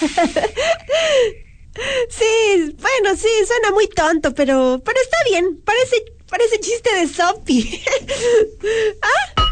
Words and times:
Sí, 2.08 2.76
bueno, 2.78 3.16
sí, 3.16 3.28
suena 3.46 3.70
muy 3.72 3.88
tonto, 3.88 4.34
pero, 4.34 4.82
pero 4.84 4.98
está 5.00 5.16
bien. 5.28 5.60
Parece, 5.64 6.04
parece 6.28 6.60
chiste 6.60 6.94
de 6.94 7.06
Sophie. 7.06 7.82
¿Ah? 9.02 9.42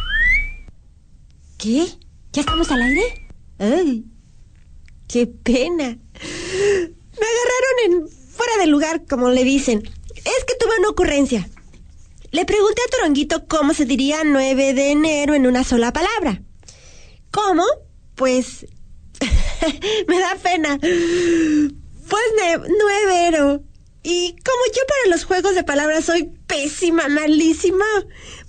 ¿Qué? 1.56 1.86
¿Ya 2.32 2.40
estamos 2.40 2.70
al 2.70 2.82
aire? 2.82 3.28
Ay, 3.58 4.04
qué 5.06 5.26
pena. 5.26 5.84
Me 5.86 7.26
agarraron 7.26 7.76
en 7.84 8.08
fuera 8.08 8.56
de 8.58 8.66
lugar, 8.66 9.06
como 9.06 9.30
le 9.30 9.44
dicen. 9.44 9.82
Es 10.14 10.44
que 10.44 10.54
tuve 10.60 10.78
una 10.78 10.90
ocurrencia. 10.90 11.48
Le 12.30 12.44
pregunté 12.44 12.82
a 12.82 12.90
Toronguito 12.90 13.46
cómo 13.46 13.74
se 13.74 13.86
diría 13.86 14.22
9 14.24 14.74
de 14.74 14.90
enero 14.90 15.34
en 15.34 15.46
una 15.46 15.64
sola 15.64 15.92
palabra. 15.92 16.42
¿Cómo? 17.30 17.64
Pues 18.14 18.66
me 20.08 20.18
da 20.18 20.36
pena. 20.36 20.78
Pues 20.78 22.24
nuevero. 22.82 23.62
Y 24.02 24.30
como 24.30 24.64
yo 24.74 24.82
para 24.86 25.10
los 25.10 25.24
juegos 25.24 25.54
de 25.54 25.64
palabras 25.64 26.04
soy 26.04 26.30
pésima, 26.46 27.08
malísima, 27.08 27.84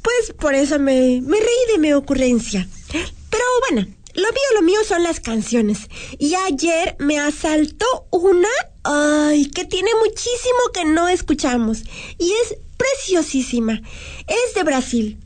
pues 0.02 0.34
por 0.40 0.56
eso 0.56 0.80
me, 0.80 1.22
me 1.22 1.38
reí 1.38 1.72
de 1.74 1.80
mi 1.80 1.92
ocurrencia. 1.94 2.68
Pero 2.92 3.44
bueno, 3.70 3.88
lo 4.16 4.28
mío, 4.28 4.42
lo 4.56 4.62
mío 4.62 4.80
son 4.88 5.04
las 5.04 5.20
canciones. 5.20 5.90
Y 6.18 6.36
ayer 6.36 6.96
me 7.00 7.20
asaltó 7.20 8.08
una, 8.12 8.50
ay, 8.84 9.46
que 9.48 9.66
tiene 9.66 9.92
muchísimo 10.04 10.60
que 10.74 10.86
no 10.86 11.08
escuchamos. 11.08 11.84
Y 12.18 12.32
es 12.32 12.58
preciosísima. 12.78 13.82
Es 14.28 14.56
de 14.56 14.64
Brasil. 14.64 15.20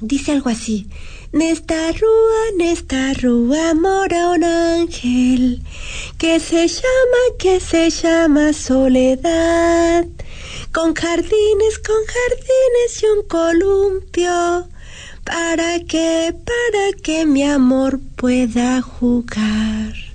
Dice 0.00 0.32
algo 0.32 0.50
así. 0.50 0.88
Nesta 1.30 1.92
rúa, 1.92 2.56
nesta 2.56 3.12
rúa 3.12 3.74
mora 3.74 4.30
un 4.30 4.44
ángel 4.44 5.62
que 6.16 6.40
se 6.40 6.66
llama, 6.66 7.22
que 7.38 7.60
se 7.60 7.90
llama 7.90 8.54
soledad. 8.54 10.06
Con 10.72 10.94
jardines, 10.94 11.78
con 11.80 12.00
jardines 12.06 13.02
y 13.02 13.06
un 13.06 13.22
columpio. 13.28 14.68
Para 15.22 15.80
que, 15.80 16.34
para 16.46 16.92
que 17.02 17.26
mi 17.26 17.44
amor 17.44 18.00
pueda 18.16 18.80
jugar. 18.80 20.07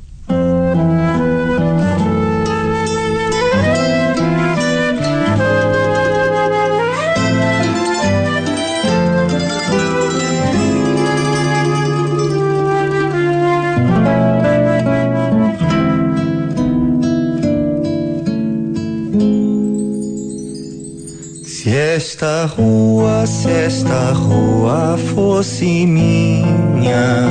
Esta 21.74 22.46
rua, 22.46 23.26
se 23.26 23.50
esta 23.50 24.12
rua 24.12 24.96
fosse 25.16 25.88
minha, 25.88 27.26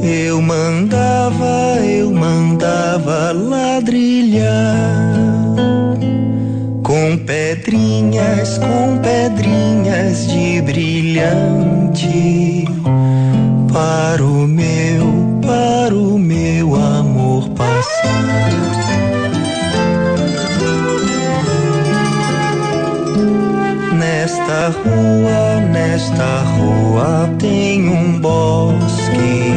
eu 0.00 0.40
mandava, 0.40 1.80
eu 1.84 2.12
mandava 2.12 3.32
ladrilhar 3.32 4.46
com 6.84 7.18
pedrinhas, 7.18 8.56
com 8.58 8.98
pedrinhas 8.98 10.28
de 10.28 10.62
brilhante 10.62 12.64
para 13.72 14.22
o 14.22 14.46
meu, 14.46 15.40
para 15.42 15.94
o 15.94 16.18
meu 16.18 16.76
amor 16.76 17.48
passar. 17.50 18.47
Nesta 24.48 24.70
rua, 24.70 25.60
nesta 25.60 26.40
rua 26.56 27.28
tem 27.38 27.86
um 27.86 28.18
bosque 28.18 29.52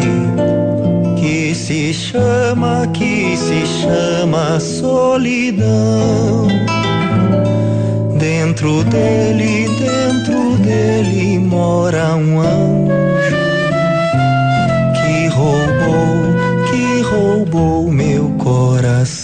que 1.17 1.55
se 1.55 1.93
chama, 1.93 2.85
que 2.87 3.37
se 3.37 3.65
chama 3.65 4.59
solidão. 4.59 6.45
Dentro 8.19 8.83
dele, 8.83 9.69
dentro 9.79 10.57
dele 10.57 11.39
mora 11.39 12.13
um 12.17 12.41
anjo 12.41 13.37
que 14.99 15.27
roubou, 15.27 16.67
que 16.69 17.01
roubou 17.03 17.89
meu 17.89 18.29
coração. 18.31 19.20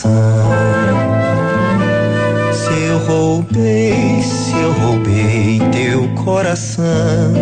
Coração. 6.47 7.34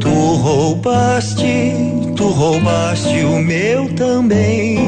Tu 0.00 0.08
roubaste, 0.08 1.72
tu 2.16 2.28
roubaste 2.28 3.24
o 3.24 3.38
meu 3.38 3.88
também. 3.94 4.85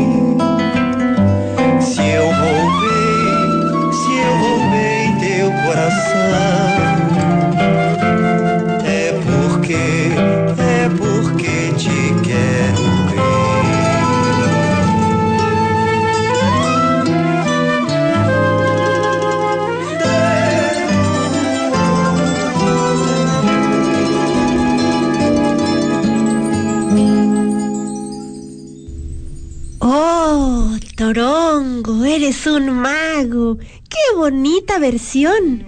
Eres 32.18 32.46
un 32.48 32.70
mago. 32.70 33.58
¡Qué 33.88 34.16
bonita 34.16 34.80
versión! 34.80 35.62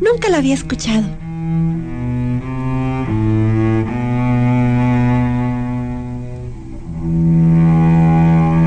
Nunca 0.00 0.28
la 0.28 0.36
había 0.36 0.52
escuchado. 0.52 1.04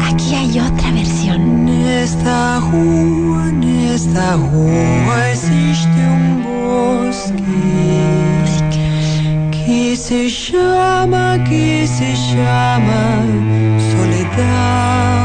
Aquí 0.09 0.33
hay 0.33 0.59
otra 0.59 0.91
versión. 0.93 1.65
Nesta 1.65 2.59
rua, 2.71 3.51
nesta 3.51 4.35
rua 4.35 5.29
existe 5.29 5.99
um 6.17 6.41
bosque 6.41 7.43
que 9.51 9.95
se 9.95 10.27
chama, 10.27 11.37
que 11.47 11.85
se 11.85 12.15
chama 12.15 13.21
solidão. 13.91 15.16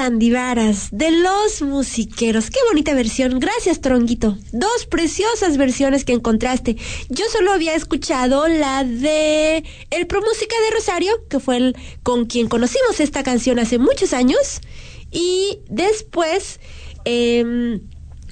De 0.00 1.10
Los 1.10 1.60
Musiqueros! 1.60 2.48
¡Qué 2.48 2.58
bonita 2.66 2.94
versión! 2.94 3.38
Gracias, 3.38 3.82
Tronguito. 3.82 4.38
Dos 4.50 4.86
preciosas 4.86 5.58
versiones 5.58 6.06
que 6.06 6.14
encontraste. 6.14 6.78
Yo 7.10 7.26
solo 7.30 7.52
había 7.52 7.74
escuchado 7.74 8.48
la 8.48 8.82
de 8.82 9.62
el 9.90 10.06
Pro 10.06 10.22
Música 10.22 10.56
de 10.64 10.74
Rosario, 10.74 11.12
que 11.28 11.38
fue 11.38 11.58
el 11.58 11.76
con 12.02 12.24
quien 12.24 12.48
conocimos 12.48 12.98
esta 12.98 13.22
canción 13.22 13.58
hace 13.58 13.78
muchos 13.78 14.14
años. 14.14 14.62
Y 15.10 15.58
después, 15.68 16.60
em, 17.04 17.82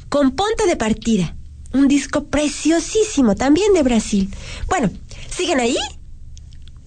con 0.09 0.35
Ponte 0.35 0.67
de 0.67 0.77
Partida. 0.77 1.37
Un 1.75 1.87
disco 1.87 2.29
preciosísimo, 2.29 3.37
también 3.37 3.75
de 3.75 3.83
Brasil. 3.83 4.31
Bueno, 4.69 4.89
¿siguen 5.29 5.61
ahí? 5.61 5.77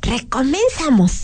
Recomenzamos. 0.02 1.22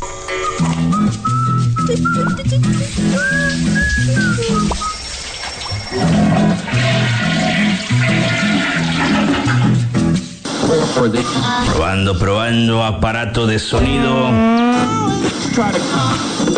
Probando, 11.66 12.18
probando, 12.18 12.84
aparato 12.84 13.46
de 13.46 13.60
sonido. 13.60 14.32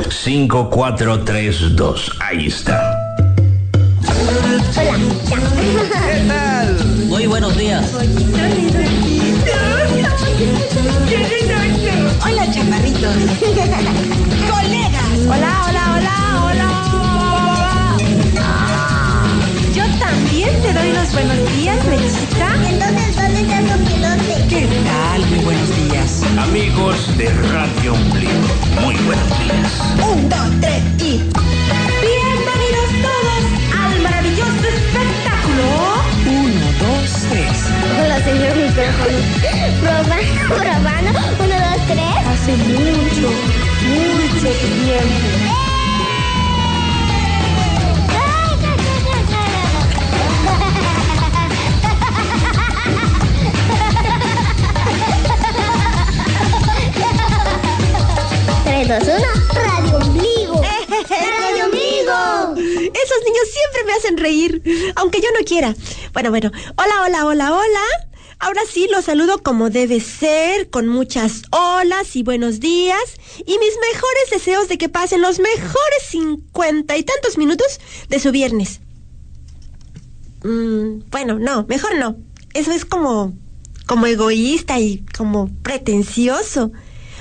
5, 0.10 0.70
4, 0.70 1.20
3, 1.20 1.76
2. 1.76 2.12
Ahí 2.20 2.48
está. 2.48 2.99
Amigos 26.80 27.18
de 27.18 27.28
Radio 27.52 27.94
Ombligo, 27.94 28.48
muy 28.82 28.96
buenos 29.04 29.40
días. 29.40 29.82
Un, 30.02 30.30
dos, 30.30 30.50
tres 30.62 30.82
y. 31.00 31.20
Bienvenidos 32.00 32.90
todos 33.04 33.44
al 33.84 34.02
maravilloso 34.02 34.66
espectáculo. 34.66 35.66
Uno, 36.26 36.66
dos, 36.80 37.26
tres. 37.32 37.66
Hola, 38.02 38.24
señor 38.24 38.56
micrófono. 38.56 39.18
Probando, 39.82 40.56
probando. 40.56 41.20
Uno, 41.44 41.56
dos, 41.68 41.82
tres. 41.88 42.16
Hace 42.32 42.56
mucho, 42.56 43.28
mucho 43.84 44.50
tiempo. 44.50 45.49
Tres, 58.90 59.06
dos, 59.06 59.18
uno. 59.20 59.54
Radio 59.54 59.98
Ombligo. 59.98 60.62
Radio 61.10 61.66
Ombligo. 61.66 62.56
Esos 62.56 63.20
niños 63.24 63.48
siempre 63.54 63.84
me 63.86 63.94
hacen 63.94 64.18
reír, 64.18 64.94
aunque 64.96 65.22
yo 65.22 65.28
no 65.38 65.46
quiera. 65.46 65.76
Bueno, 66.12 66.32
bueno. 66.32 66.52
Hola, 66.76 67.04
hola, 67.06 67.26
hola, 67.28 67.54
hola. 67.54 67.82
Ahora 68.40 68.62
sí, 68.68 68.88
los 68.90 69.06
saludo 69.06 69.44
como 69.44 69.70
debe 69.70 70.00
ser, 70.00 70.72
con 70.72 70.88
muchas 70.88 71.44
olas 71.52 72.16
y 72.16 72.24
buenos 72.24 72.60
días, 72.62 73.04
y 73.38 73.60
mis 73.60 73.78
mejores 73.94 74.30
deseos 74.32 74.68
de 74.70 74.80
que 74.80 74.90
pasen 74.90 75.22
los 75.22 75.38
mejores 75.38 76.04
cincuenta 76.10 76.98
y 76.98 77.04
tantos 77.04 77.38
minutos 77.38 77.80
de 78.08 78.18
su 78.18 78.32
viernes. 78.32 78.80
Mm, 80.44 81.02
bueno, 81.12 81.38
no, 81.38 81.64
mejor 81.68 81.94
no. 81.94 82.18
Eso 82.56 82.72
es 82.72 82.86
como, 82.86 83.38
como 83.86 84.08
egoísta 84.08 84.80
y 84.80 85.06
como 85.16 85.48
pretencioso. 85.62 86.72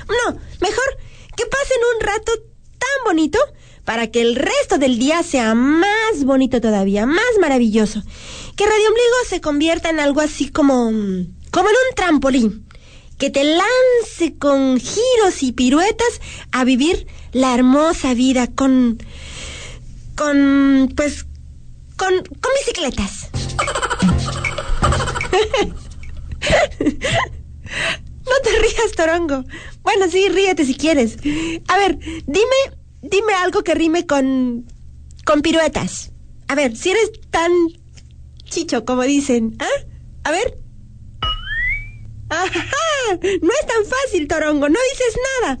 No, 0.07 0.39
mejor 0.61 0.97
que 1.39 1.45
pasen 1.45 1.77
un 1.95 2.05
rato 2.05 2.33
tan 2.77 3.05
bonito 3.05 3.39
para 3.85 4.07
que 4.07 4.21
el 4.21 4.35
resto 4.35 4.77
del 4.77 4.99
día 4.99 5.23
sea 5.23 5.55
más 5.55 6.25
bonito 6.25 6.59
todavía, 6.59 7.05
más 7.05 7.23
maravilloso. 7.39 8.03
Que 8.57 8.65
Radio 8.65 8.89
Ombligo 8.89 9.15
se 9.29 9.39
convierta 9.39 9.89
en 9.89 10.01
algo 10.01 10.19
así 10.19 10.49
como, 10.49 10.91
como 11.51 11.69
en 11.69 11.75
un 11.75 11.95
trampolín. 11.95 12.67
Que 13.17 13.29
te 13.29 13.45
lance 13.45 14.37
con 14.37 14.81
giros 14.81 15.41
y 15.41 15.53
piruetas 15.53 16.19
a 16.51 16.65
vivir 16.65 17.07
la 17.31 17.55
hermosa 17.55 18.13
vida 18.13 18.47
con, 18.47 19.01
con, 20.15 20.91
pues, 20.93 21.25
con, 21.95 22.15
con 22.17 22.51
bicicletas. 22.59 23.29
No 28.29 28.35
te 28.43 28.59
rías, 28.59 28.91
Torongo. 28.95 29.43
Bueno, 29.81 30.09
sí, 30.09 30.29
ríete 30.29 30.65
si 30.65 30.75
quieres. 30.75 31.17
A 31.67 31.77
ver, 31.77 31.97
dime, 32.27 32.77
dime 33.01 33.33
algo 33.33 33.63
que 33.63 33.75
rime 33.75 34.05
con, 34.05 34.65
con 35.25 35.41
piruetas. 35.41 36.11
A 36.47 36.55
ver, 36.55 36.75
si 36.75 36.91
eres 36.91 37.11
tan 37.29 37.51
chicho 38.45 38.85
como 38.85 39.03
dicen, 39.03 39.55
¿ah? 39.59 39.85
A 40.23 40.31
ver. 40.31 40.57
Ajá, 42.29 43.19
no 43.41 43.51
es 43.51 43.67
tan 43.67 43.85
fácil, 43.85 44.27
Torongo, 44.27 44.69
no 44.69 44.79
dices 44.91 45.17
nada. 45.41 45.59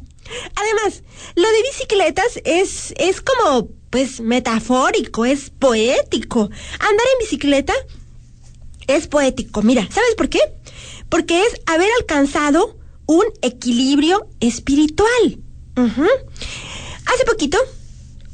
Además, 0.55 1.03
lo 1.35 1.49
de 1.49 1.61
bicicletas 1.63 2.39
es, 2.45 2.93
es 2.97 3.21
como, 3.21 3.69
pues, 3.89 4.19
metafórico, 4.19 5.25
es 5.25 5.49
poético. 5.49 6.41
Andar 6.41 7.07
en 7.13 7.19
bicicleta 7.19 7.73
es 8.87 9.07
poético. 9.07 9.63
Mira, 9.63 9.87
¿sabes 9.91 10.13
por 10.15 10.29
qué? 10.29 10.39
Porque 11.09 11.41
es 11.41 11.61
haber 11.65 11.89
alcanzado 11.99 12.77
un 13.05 13.25
equilibrio 13.41 14.27
espiritual. 14.39 15.39
Hace 15.75 17.25
poquito, 17.25 17.57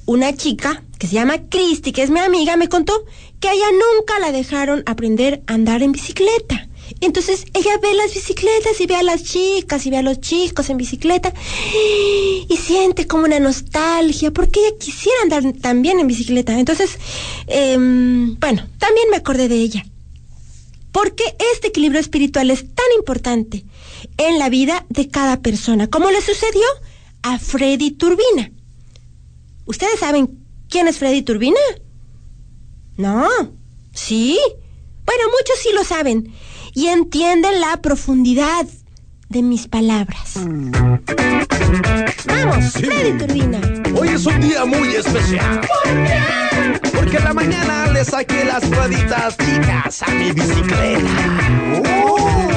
una 0.06 0.36
chica 0.36 0.84
que 0.98 1.08
se 1.08 1.14
llama 1.14 1.48
Christy, 1.50 1.92
que 1.92 2.04
es 2.04 2.10
mi 2.10 2.20
amiga, 2.20 2.58
me 2.58 2.68
contó 2.68 3.06
que 3.40 3.50
a 3.50 3.54
ella 3.54 3.68
nunca 3.72 4.20
la 4.20 4.32
dejaron 4.32 4.84
aprender 4.86 5.44
a 5.48 5.54
andar 5.54 5.84
en 5.84 5.92
bicicleta. 5.92 6.68
Entonces 7.02 7.46
ella 7.54 7.78
ve 7.82 7.94
las 7.94 8.14
bicicletas 8.14 8.80
y 8.80 8.86
ve 8.86 8.96
a 8.96 9.04
las 9.04 9.24
chicas 9.24 9.86
y 9.86 9.90
ve 9.90 9.98
a 9.98 10.02
los 10.02 10.20
chicos 10.22 10.70
en 10.70 10.78
bicicleta 10.78 11.34
y 12.48 12.58
siente 12.58 13.08
como 13.08 13.26
una 13.26 13.40
nostalgia 13.40 14.32
porque 14.32 14.60
ella 14.60 14.78
quisiera 14.78 15.18
andar 15.24 15.44
también 15.62 16.00
en 16.00 16.08
bicicleta. 16.08 16.58
Entonces, 16.58 16.98
em, 17.48 18.36
bueno, 18.40 18.68
también 18.78 19.10
me 19.10 19.18
acordé 19.18 19.48
de 19.48 19.56
ella. 19.56 19.86
Porque 20.96 21.36
este 21.54 21.68
equilibrio 21.68 22.00
espiritual 22.00 22.50
es 22.52 22.74
tan 22.74 22.86
importante 22.98 23.66
en 24.16 24.40
la 24.40 24.48
vida 24.48 24.86
de 24.88 25.10
cada 25.10 25.42
persona, 25.42 25.88
como 25.88 26.10
le 26.10 26.22
sucedió 26.22 26.64
a 27.22 27.38
Freddy 27.38 27.92
Turbina. 27.92 28.50
¿Ustedes 29.66 30.00
saben 30.00 30.40
quién 30.70 30.88
es 30.88 30.98
Freddy 30.98 31.22
Turbina? 31.22 31.60
No. 32.96 33.28
¿Sí? 33.94 34.40
Bueno, 35.06 35.24
muchos 35.38 35.60
sí 35.62 35.68
lo 35.74 35.84
saben 35.84 36.34
y 36.74 36.88
entienden 36.88 37.60
la 37.60 37.82
profundidad 37.82 38.66
de 39.28 39.42
mis 39.42 39.68
palabras. 39.68 40.36
Vamos, 42.26 42.72
Freddy 42.72 43.18
Turbina. 43.18 43.60
Hoy 44.00 44.08
es 44.08 44.26
un 44.26 44.40
día 44.40 44.64
muy 44.64 44.96
especial. 44.96 45.60
¿Por 45.60 45.94
qué? 46.06 46.95
Saqué 48.16 48.46
las 48.46 48.64
rueditas 48.70 49.36
chicas 49.38 50.02
a 50.04 50.12
mi 50.12 50.32
bicicleta. 50.32 51.02
Lo 51.84 52.55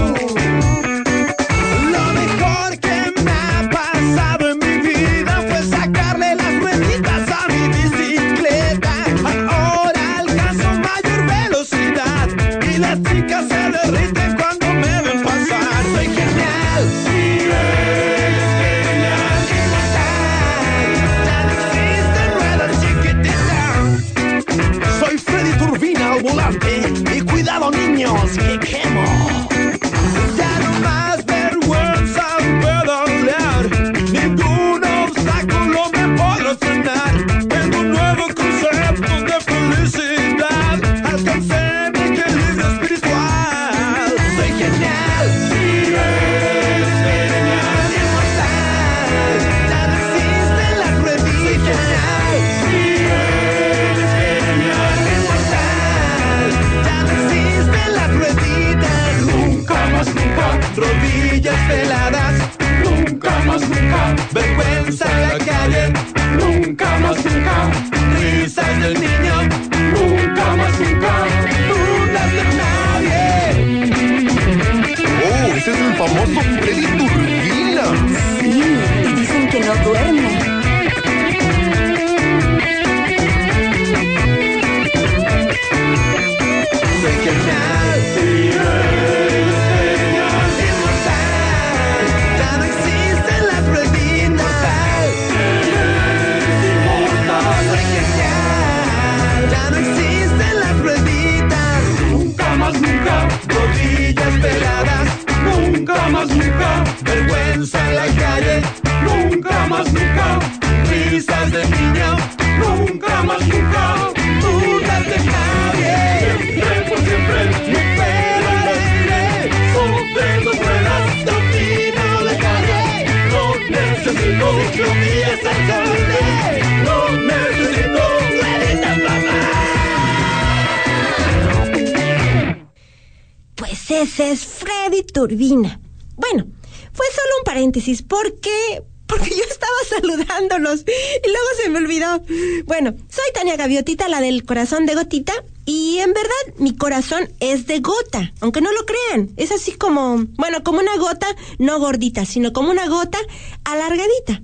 Bueno, 136.17 136.47
fue 136.93 137.07
solo 137.15 137.35
un 137.39 137.45
paréntesis 137.45 138.03
porque 138.03 138.83
porque 139.09 139.31
yo 139.31 139.43
estaba 139.49 139.73
saludándolos 139.89 140.81
y 140.83 141.29
luego 141.29 141.47
se 141.61 141.71
me 141.71 141.79
olvidó. 141.79 142.23
Bueno, 142.67 142.95
soy 143.09 143.25
Tania 143.35 143.57
Gaviotita, 143.57 144.09
la 144.09 144.21
del 144.21 144.45
corazón 144.45 144.87
de 144.87 144.95
gotita, 144.95 145.33
y 145.65 145.99
en 145.99 146.13
verdad 146.13 146.59
mi 146.59 146.77
corazón 146.77 147.33
es 147.41 147.67
de 147.67 147.81
gota, 147.81 148.33
aunque 148.41 148.61
no 148.61 148.71
lo 148.73 148.87
crean. 148.87 149.31
Es 149.37 149.51
así 149.51 149.73
como, 149.73 150.25
bueno, 150.37 150.63
como 150.63 150.79
una 150.79 150.97
gota, 150.97 151.27
no 151.59 151.81
gordita, 151.81 152.25
sino 152.25 152.53
como 152.53 152.71
una 152.71 152.89
gota 152.89 153.19
alargadita. 153.65 154.43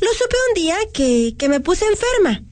Lo 0.00 0.12
supe 0.12 0.36
un 0.48 0.54
día 0.54 0.76
que, 0.92 1.34
que 1.38 1.48
me 1.48 1.60
puse 1.60 1.84
enferma. 1.86 2.45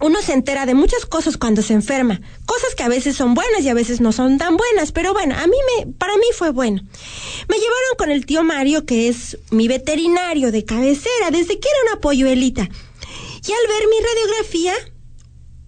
Uno 0.00 0.20
se 0.20 0.34
entera 0.34 0.66
de 0.66 0.74
muchas 0.74 1.06
cosas 1.06 1.38
cuando 1.38 1.62
se 1.62 1.72
enferma, 1.72 2.20
cosas 2.44 2.74
que 2.74 2.82
a 2.82 2.88
veces 2.88 3.16
son 3.16 3.32
buenas 3.34 3.62
y 3.62 3.70
a 3.70 3.74
veces 3.74 4.00
no 4.02 4.12
son 4.12 4.36
tan 4.36 4.56
buenas, 4.56 4.92
pero 4.92 5.14
bueno, 5.14 5.34
a 5.34 5.46
mí 5.46 5.56
me, 5.78 5.92
para 5.92 6.16
mí 6.16 6.26
fue 6.34 6.50
bueno. 6.50 6.82
Me 7.48 7.56
llevaron 7.56 7.96
con 7.96 8.10
el 8.10 8.26
tío 8.26 8.44
Mario, 8.44 8.84
que 8.84 9.08
es 9.08 9.38
mi 9.50 9.68
veterinario 9.68 10.52
de 10.52 10.66
cabecera, 10.66 11.30
desde 11.30 11.58
que 11.58 11.68
era 11.68 11.92
una 11.92 12.00
polluelita. 12.00 12.62
Y 12.62 13.52
al 13.52 13.68
ver 13.68 13.88
mi 13.88 13.96
radiografía, 14.04 14.74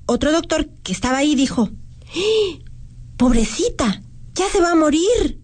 otro 0.06 0.30
doctor 0.32 0.68
que 0.82 0.92
estaba 0.92 1.18
ahí 1.18 1.35
dijo, 1.35 1.70
"¡Ah! 2.08 2.58
pobrecita, 3.16 4.02
ya 4.35 4.49
se 4.50 4.61
va 4.61 4.73
a 4.73 4.76
morir. 4.76 5.40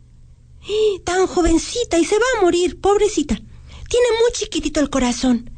¡Ah! 0.63 1.01
Tan 1.05 1.27
jovencita 1.27 1.99
y 1.99 2.05
se 2.05 2.17
va 2.19 2.25
a 2.39 2.43
morir, 2.43 2.81
pobrecita. 2.81 3.35
Tiene 3.35 4.07
muy 4.21 4.33
chiquitito 4.33 4.81
el 4.81 4.91
corazón. 4.91 5.51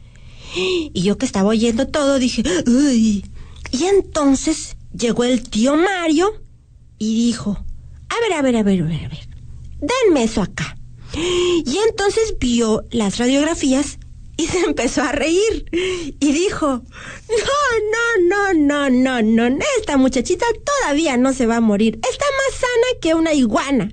Y 0.55 1.03
yo 1.03 1.19
que 1.19 1.27
estaba 1.27 1.49
oyendo 1.49 1.89
todo 1.89 2.19
dije, 2.19 2.43
uy. 2.67 3.25
Y 3.73 3.85
entonces 3.85 4.77
llegó 4.97 5.25
el 5.25 5.49
tío 5.49 5.77
Mario 5.77 6.43
y 6.99 7.27
dijo, 7.27 7.65
a 8.09 8.21
ver, 8.21 8.33
a 8.33 8.43
ver, 8.43 8.57
a 8.57 8.63
ver, 8.63 8.83
a 8.83 8.85
ver, 8.85 9.05
a 9.05 9.09
ver, 9.09 9.29
denme 9.81 10.25
eso 10.25 10.43
acá. 10.43 10.77
Y 11.15 11.79
entonces 11.89 12.37
vio 12.39 12.87
las 12.91 13.19
radiografías 13.19 13.99
y 14.37 14.47
se 14.47 14.61
empezó 14.67 15.03
a 15.03 15.13
reír 15.13 15.67
y 16.21 16.33
dijo, 16.33 16.67
no, 16.69 18.23
no, 18.29 18.55
no, 18.55 18.91
no, 18.91 19.23
no, 19.23 19.51
no, 19.51 19.65
esta 19.79 19.97
muchachita 19.97 20.47
todavía 20.65 21.17
no 21.17 21.33
se 21.33 21.47
va 21.47 21.57
a 21.57 21.61
morir, 21.61 21.99
está 22.11 22.25
más 22.25 22.61
sana 22.61 23.01
que 23.01 23.15
una 23.15 23.33
iguana. 23.33 23.93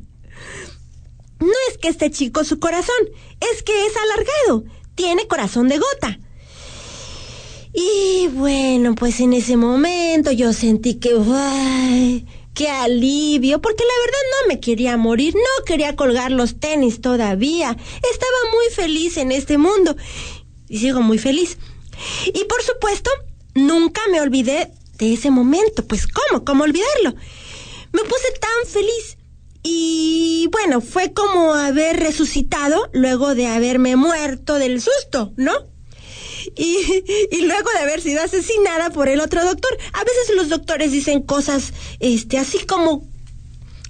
No 1.40 1.52
es 1.70 1.78
que 1.78 1.90
esté 1.90 2.10
chico 2.10 2.44
su 2.44 2.60
corazón, 2.60 2.96
es 3.52 3.64
que 3.64 3.86
es 3.86 3.94
alargado, 3.98 4.64
tiene 4.96 5.28
corazón 5.28 5.68
de 5.68 5.78
gota. 5.78 6.20
Y 7.74 8.28
bueno, 8.28 8.94
pues 8.94 9.20
en 9.20 9.34
ese 9.34 9.58
momento 9.58 10.32
yo 10.32 10.54
sentí 10.54 10.96
que, 10.96 11.16
¡ay! 11.34 12.28
¡Qué 12.54 12.70
alivio! 12.70 13.62
Porque 13.62 13.84
la 13.84 14.06
verdad 14.06 14.20
no 14.32 14.48
me 14.48 14.60
quería 14.60 14.96
morir, 14.96 15.34
no 15.34 15.66
quería 15.66 15.96
colgar 15.96 16.32
los 16.32 16.60
tenis 16.60 17.02
todavía. 17.02 17.72
Estaba 17.72 18.52
muy 18.54 18.74
feliz 18.76 19.18
en 19.18 19.32
este 19.32 19.58
mundo. 19.58 19.98
Y 20.70 20.78
sigo 20.78 21.02
muy 21.02 21.18
feliz. 21.18 21.58
Y 22.28 22.44
por 22.46 22.62
supuesto, 22.62 23.10
nunca 23.56 24.02
me 24.12 24.22
olvidé 24.22 24.72
de 25.00 25.14
ese 25.14 25.32
momento. 25.32 25.84
Pues 25.88 26.06
¿cómo? 26.08 26.46
¿Cómo 26.46 26.66
olvidarlo? 26.66 27.16
Me 27.92 28.02
puse 28.04 28.32
tan 28.40 28.72
feliz. 28.72 29.18
Y 29.64 30.48
bueno, 30.52 30.80
fue 30.82 31.14
como 31.14 31.54
haber 31.54 32.00
resucitado 32.00 32.90
luego 32.94 33.34
de 33.34 33.48
haberme 33.48 33.96
muerto 33.96 34.56
del 34.56 34.80
susto, 34.80 35.34
¿no? 35.38 35.73
Y, 36.56 37.04
y, 37.32 37.42
luego 37.46 37.70
de 37.72 37.80
haber 37.80 38.02
sido 38.02 38.22
asesinada 38.22 38.90
por 38.92 39.10
el 39.10 39.22
otro 39.22 39.44
doctor. 39.44 39.78
A 39.94 40.04
veces 40.04 40.36
los 40.36 40.50
doctores 40.50 40.92
dicen 40.92 41.22
cosas, 41.22 41.74
este, 42.00 42.38
así 42.38 42.60
como 42.66 43.08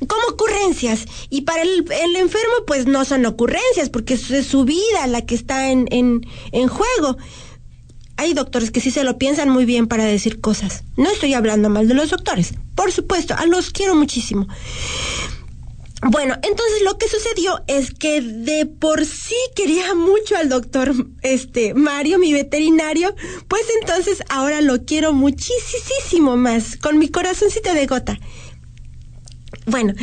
como 0.08 0.28
ocurrencias. 0.28 1.06
Y 1.30 1.42
para 1.42 1.62
el, 1.62 1.86
el 1.92 2.16
enfermo, 2.16 2.54
pues 2.68 2.88
no 2.88 3.06
son 3.06 3.26
ocurrencias, 3.26 3.90
porque 3.90 4.16
es 4.16 4.48
su 4.48 4.66
vida 4.66 5.08
la 5.08 5.26
que 5.26 5.36
está 5.36 5.72
en, 5.72 5.88
en, 5.92 6.26
en 6.52 6.68
juego. 6.68 7.18
Hay 8.18 8.34
doctores 8.34 8.72
que 8.72 8.82
sí 8.82 8.92
se 8.92 9.04
lo 9.04 9.18
piensan 9.18 9.50
muy 9.50 9.66
bien 9.66 9.88
para 9.88 10.06
decir 10.06 10.40
cosas. 10.40 10.84
No 10.98 11.10
estoy 11.10 11.34
hablando 11.34 11.70
mal 11.70 11.88
de 11.88 11.94
los 11.94 12.10
doctores, 12.10 12.54
por 12.76 12.92
supuesto, 12.92 13.34
a 13.36 13.46
los 13.46 13.72
quiero 13.72 13.96
muchísimo. 13.96 14.48
Bueno, 16.06 16.36
entonces 16.36 16.82
lo 16.84 16.98
que 16.98 17.08
sucedió 17.08 17.64
es 17.68 17.92
que 17.92 18.22
de 18.22 18.66
por 18.66 19.06
sí 19.06 19.36
quería 19.56 19.96
mucho 19.96 20.36
al 20.36 20.50
doctor 20.50 20.94
este 21.22 21.74
Mario, 21.74 22.20
mi 22.20 22.34
veterinario, 22.34 23.16
pues 23.48 23.62
entonces 23.82 24.22
ahora 24.30 24.62
lo 24.62 24.84
quiero 24.84 25.14
muchísimo 25.14 26.36
más, 26.36 26.78
con 26.78 27.00
mi 27.00 27.08
corazoncito 27.08 27.74
de 27.74 27.86
gota. 27.86 28.20
Bueno, 29.66 29.94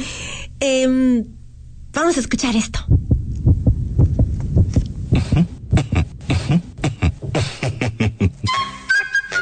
em, 0.61 1.25
vamos 1.93 2.17
a 2.17 2.21
escuchar 2.21 2.57
esto. 2.57 2.81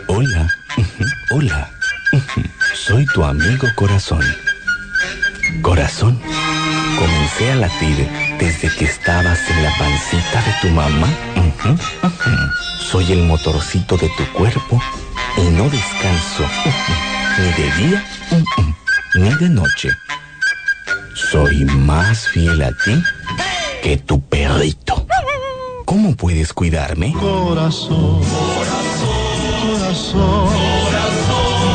Hola, 0.08 0.48
hola. 1.30 1.70
Soy 2.74 3.06
tu 3.14 3.22
amigo 3.22 3.68
corazón. 3.76 4.24
Corazón, 5.62 6.18
comencé 6.98 7.52
a 7.52 7.56
latir 7.56 8.08
desde 8.38 8.68
que 8.76 8.84
estabas 8.84 9.38
en 9.50 9.62
la 9.62 9.70
pancita 9.78 10.42
de 10.42 10.52
tu 10.60 10.68
mamá. 10.74 11.08
Soy 12.90 13.12
el 13.12 13.22
motorcito 13.22 13.96
de 13.96 14.08
tu 14.10 14.24
cuerpo 14.32 14.80
y 15.36 15.42
no 15.50 15.64
descanso 15.64 16.44
ni 17.38 17.62
de 17.62 17.70
día 17.76 18.04
ni 19.14 19.34
de 19.36 19.48
noche. 19.48 19.90
Soy 21.14 21.64
más 21.64 22.28
fiel 22.28 22.62
a 22.62 22.70
ti 22.70 23.02
que 23.82 23.96
tu 23.98 24.20
perrito. 24.20 25.06
¿Cómo 25.84 26.16
puedes 26.16 26.52
cuidarme? 26.52 27.12
Corazón, 27.12 28.22
corazón, 29.62 30.50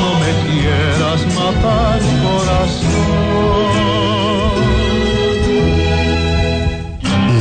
no 0.02 0.20
me 0.20 0.32
quieras 0.52 1.26
matar, 1.36 2.00
corazón. 2.24 3.33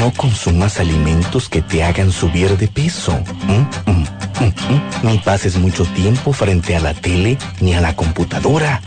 No 0.03 0.13
consumas 0.15 0.81
alimentos 0.81 1.49
que 1.49 1.63
te 1.63 1.85
hagan 1.85 2.11
subir 2.11 2.59
de 2.59 2.67
peso. 2.67 3.13
Mm, 3.47 3.53
mm, 3.89 4.05
mm, 4.41 4.47
mm. 4.47 5.07
Ni 5.07 5.19
pases 5.19 5.57
mucho 5.57 5.85
tiempo 5.85 6.33
frente 6.33 6.75
a 6.75 6.81
la 6.81 6.93
tele 6.93 7.39
ni 7.61 7.75
a 7.75 7.81
la 7.81 7.95
computadora. 7.95 8.83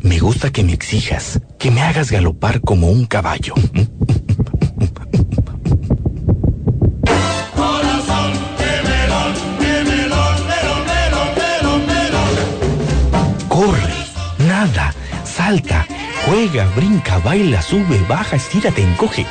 Me 0.00 0.18
gusta 0.18 0.50
que 0.50 0.64
me 0.64 0.72
exijas, 0.72 1.42
que 1.58 1.70
me 1.70 1.82
hagas 1.82 2.10
galopar 2.10 2.62
como 2.62 2.88
un 2.88 3.04
caballo. 3.04 3.52
Corre, 13.50 13.94
nada, 14.38 14.94
salta, 15.22 15.86
juega, 16.24 16.66
brinca, 16.74 17.18
baila, 17.18 17.60
sube, 17.60 18.00
baja, 18.08 18.36
estírate, 18.36 18.82
encoge. 18.82 19.26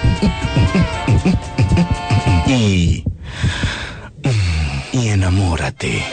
Y. 2.47 3.03
Y 4.91 5.07
enamórate. 5.09 6.05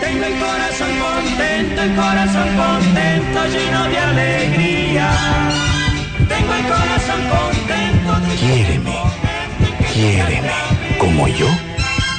Tengo 0.00 0.24
el 0.24 0.38
corazón 0.38 0.88
contento, 0.98 1.82
el 1.82 1.94
corazón 1.94 2.48
contento, 2.56 3.46
lleno 3.46 3.84
de 3.88 3.98
alegría. 3.98 5.10
Tengo 6.28 6.54
el 6.54 6.62
corazón 6.64 7.20
contento. 7.28 8.36
Quiéreme, 8.38 8.96
quiéreme, 9.92 10.50
como 10.98 11.28
yo 11.28 11.48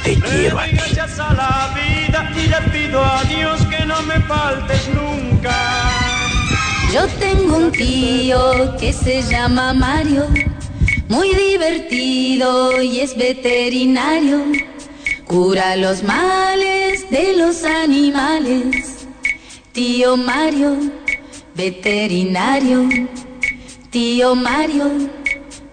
te 0.03 0.15
quiero 0.15 0.59
a 0.59 0.65
ti. 0.65 0.75
Gracias 0.75 1.19
a 1.19 1.33
la 1.33 1.75
vida 1.75 2.31
y 2.35 2.47
le 2.47 2.61
pido 2.71 3.03
a 3.03 3.23
Dios 3.23 3.65
que 3.65 3.85
no 3.85 4.01
me 4.03 4.19
faltes 4.21 4.89
nunca. 4.89 5.55
Yo 6.93 7.07
tengo 7.19 7.57
un 7.57 7.71
tío 7.71 8.75
que 8.77 8.93
se 8.93 9.21
llama 9.21 9.73
Mario, 9.73 10.27
muy 11.09 11.33
divertido 11.33 12.81
y 12.81 12.99
es 12.99 13.15
veterinario. 13.15 14.43
Cura 15.25 15.75
los 15.75 16.03
males 16.03 17.09
de 17.09 17.35
los 17.37 17.63
animales. 17.63 19.07
Tío 19.71 20.17
Mario, 20.17 20.77
veterinario. 21.55 22.87
Tío 23.89 24.35
Mario, 24.35 24.91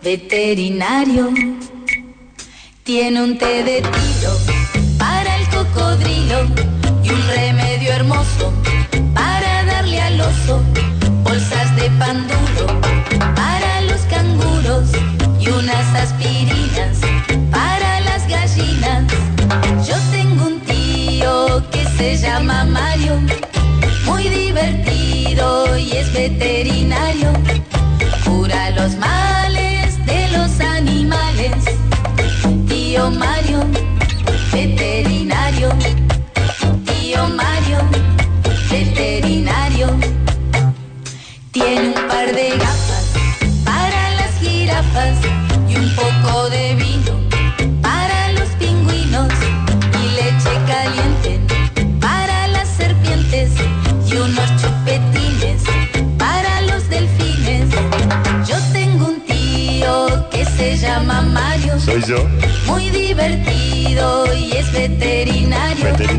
veterinario. 0.03 1.33
Tiene 2.83 3.23
un 3.23 3.39
té 3.39 3.65
de 3.65 3.81
tiro 3.81 4.33
para 4.99 5.39
el 5.39 5.49
cocodrilo 5.49 6.47
y 7.03 7.11
un 7.11 7.29
remedio 7.29 7.93
hermoso 7.93 8.53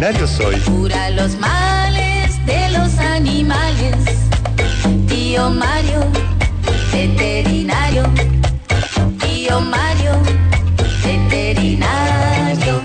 veterinario. 0.05 0.27
soy. 0.27 0.59
Cura 0.61 1.09
los 1.11 1.35
males 1.37 2.45
de 2.45 2.69
los 2.69 2.97
animales. 2.99 3.95
Tío 5.07 5.49
Mario, 5.49 5.99
veterinario. 6.91 8.03
Tío 9.19 9.61
Mario, 9.61 10.11
veterinario. 11.03 12.81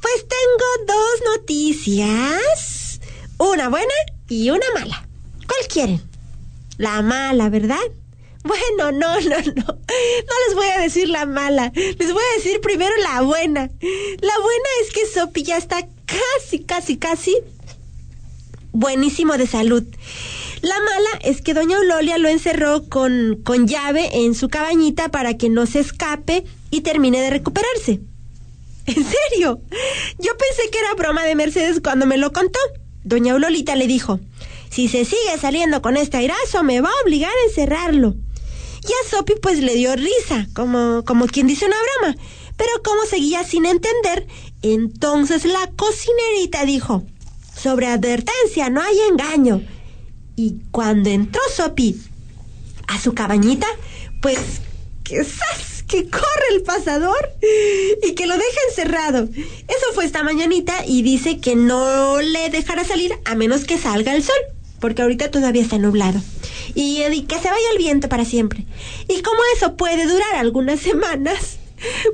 Pues 0.00 0.26
tengo 0.28 0.68
dos 0.86 1.36
noticias. 1.36 3.00
Una 3.38 3.68
buena 3.68 3.94
y 4.28 4.50
una 4.50 4.66
mala. 4.74 5.06
¿Cuál 5.46 5.68
quieren? 5.68 6.02
La 6.76 7.02
mala, 7.02 7.48
¿verdad? 7.48 7.78
Bueno, 8.44 8.90
no, 8.92 9.20
no, 9.20 9.36
no. 9.38 9.64
No 9.64 10.34
les 10.46 10.54
voy 10.54 10.66
a 10.66 10.80
decir 10.80 11.08
la 11.08 11.26
mala. 11.26 11.72
Les 11.74 12.12
voy 12.12 12.22
a 12.22 12.36
decir 12.36 12.60
primero 12.60 12.92
la 13.02 13.22
buena. 13.22 13.70
La 14.20 14.38
Sopi 15.22 15.44
ya 15.44 15.56
está 15.56 15.86
casi, 16.04 16.64
casi, 16.64 16.96
casi 16.96 17.36
buenísimo 18.72 19.38
de 19.38 19.46
salud. 19.46 19.84
La 20.62 20.74
mala 20.80 21.10
es 21.22 21.42
que 21.42 21.54
doña 21.54 21.76
Eulolia 21.76 22.18
lo 22.18 22.28
encerró 22.28 22.88
con, 22.88 23.40
con 23.44 23.68
llave 23.68 24.10
en 24.24 24.34
su 24.34 24.48
cabañita 24.48 25.10
para 25.10 25.38
que 25.38 25.48
no 25.48 25.66
se 25.66 25.78
escape 25.78 26.42
y 26.72 26.80
termine 26.80 27.20
de 27.20 27.30
recuperarse. 27.30 28.00
¿En 28.86 28.94
serio? 28.96 29.60
Yo 30.18 30.32
pensé 30.36 30.70
que 30.72 30.78
era 30.80 30.94
broma 30.94 31.22
de 31.22 31.36
Mercedes 31.36 31.80
cuando 31.80 32.04
me 32.04 32.16
lo 32.16 32.32
contó. 32.32 32.58
Doña 33.04 33.34
Eulolita 33.34 33.76
le 33.76 33.86
dijo, 33.86 34.18
si 34.70 34.88
se 34.88 35.04
sigue 35.04 35.38
saliendo 35.40 35.82
con 35.82 35.96
este 35.96 36.16
airazo 36.16 36.64
me 36.64 36.80
va 36.80 36.88
a 36.88 37.02
obligar 37.04 37.30
a 37.30 37.48
encerrarlo. 37.48 38.16
Y 38.82 38.86
a 38.88 39.08
Sopi 39.08 39.34
pues 39.40 39.60
le 39.60 39.76
dio 39.76 39.94
risa, 39.94 40.48
como, 40.52 41.04
como 41.04 41.28
quien 41.28 41.46
dice 41.46 41.66
una 41.66 41.76
broma. 42.00 42.16
Pero 42.56 42.70
como 42.84 43.04
seguía 43.06 43.44
sin 43.44 43.66
entender, 43.66 44.26
entonces 44.62 45.44
la 45.44 45.70
cocinerita 45.76 46.64
dijo, 46.64 47.04
sobre 47.60 47.86
advertencia, 47.88 48.70
no 48.70 48.80
hay 48.80 48.96
engaño. 49.10 49.62
Y 50.36 50.56
cuando 50.70 51.10
entró 51.10 51.40
Sopi 51.54 52.00
a 52.86 53.00
su 53.00 53.14
cabañita, 53.14 53.66
pues 54.20 54.38
que 55.04 55.24
que 55.88 56.08
corre 56.08 56.46
el 56.52 56.62
pasador 56.62 57.32
y 58.02 58.14
que 58.14 58.26
lo 58.26 58.34
deja 58.34 58.60
encerrado. 58.70 59.28
Eso 59.34 59.86
fue 59.94 60.06
esta 60.06 60.22
mañanita 60.22 60.86
y 60.86 61.02
dice 61.02 61.38
que 61.38 61.54
no 61.54 62.18
le 62.22 62.48
dejará 62.48 62.82
salir 62.82 63.12
a 63.26 63.34
menos 63.34 63.64
que 63.64 63.76
salga 63.76 64.14
el 64.14 64.22
sol. 64.22 64.34
porque 64.80 65.02
ahorita 65.02 65.30
todavía 65.30 65.62
está 65.62 65.78
nublado. 65.78 66.20
Y, 66.74 67.02
y 67.04 67.22
que 67.22 67.38
se 67.38 67.50
vaya 67.50 67.70
el 67.72 67.78
viento 67.78 68.08
para 68.08 68.24
siempre. 68.24 68.64
Y 69.06 69.22
como 69.22 69.38
eso 69.54 69.76
puede 69.76 70.06
durar 70.06 70.34
algunas 70.36 70.80
semanas, 70.80 71.58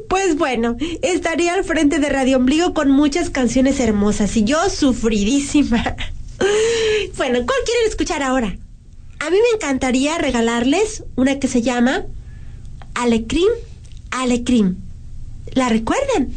pues 0.09 0.37
bueno, 0.37 0.77
estaría 1.03 1.55
al 1.55 1.65
frente 1.65 1.99
de 1.99 2.09
Radio 2.09 2.37
Ombligo 2.37 2.75
con 2.75 2.91
muchas 2.91 3.31
canciones 3.31 3.81
hermosas 3.81 4.37
y 4.37 4.45
yo 4.45 4.69
sufridísima. 4.71 5.97
Bueno, 7.17 7.41
¿cuál 7.45 7.59
quieren 7.65 7.89
escuchar 7.89 8.23
ahora? 8.23 8.57
A 9.19 9.31
mí 9.31 9.37
me 9.37 9.57
encantaría 9.57 10.19
regalarles 10.19 11.03
una 11.17 11.41
que 11.41 11.49
se 11.49 11.63
llama 11.63 12.05
Alecrim, 12.95 13.49
Alecrim. 14.13 14.77
¿La 15.53 15.69
recuerdan? 15.69 16.29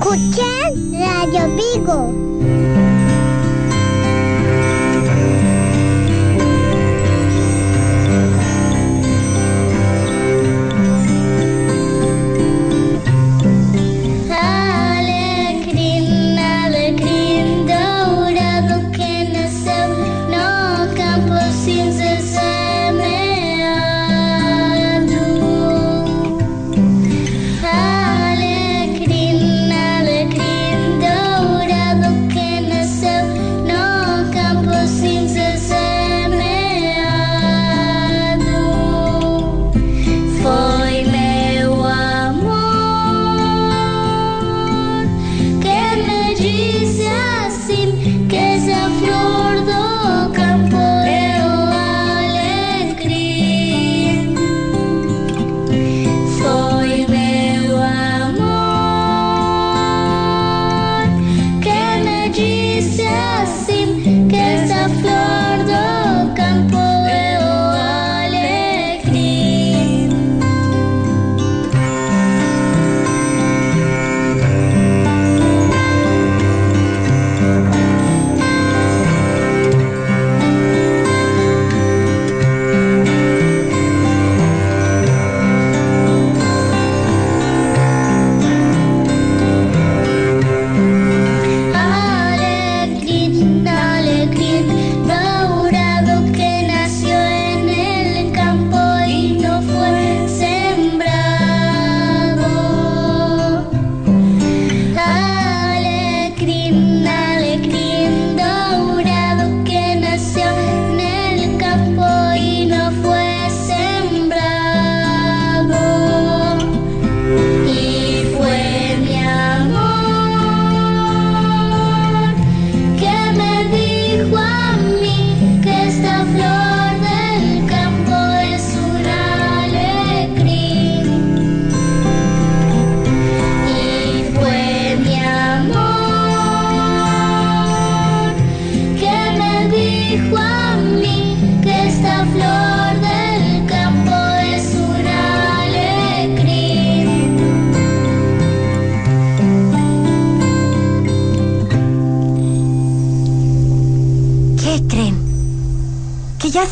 Escuchen 0.00 0.92
Radio 0.94 1.46
Vigo. 1.56 2.29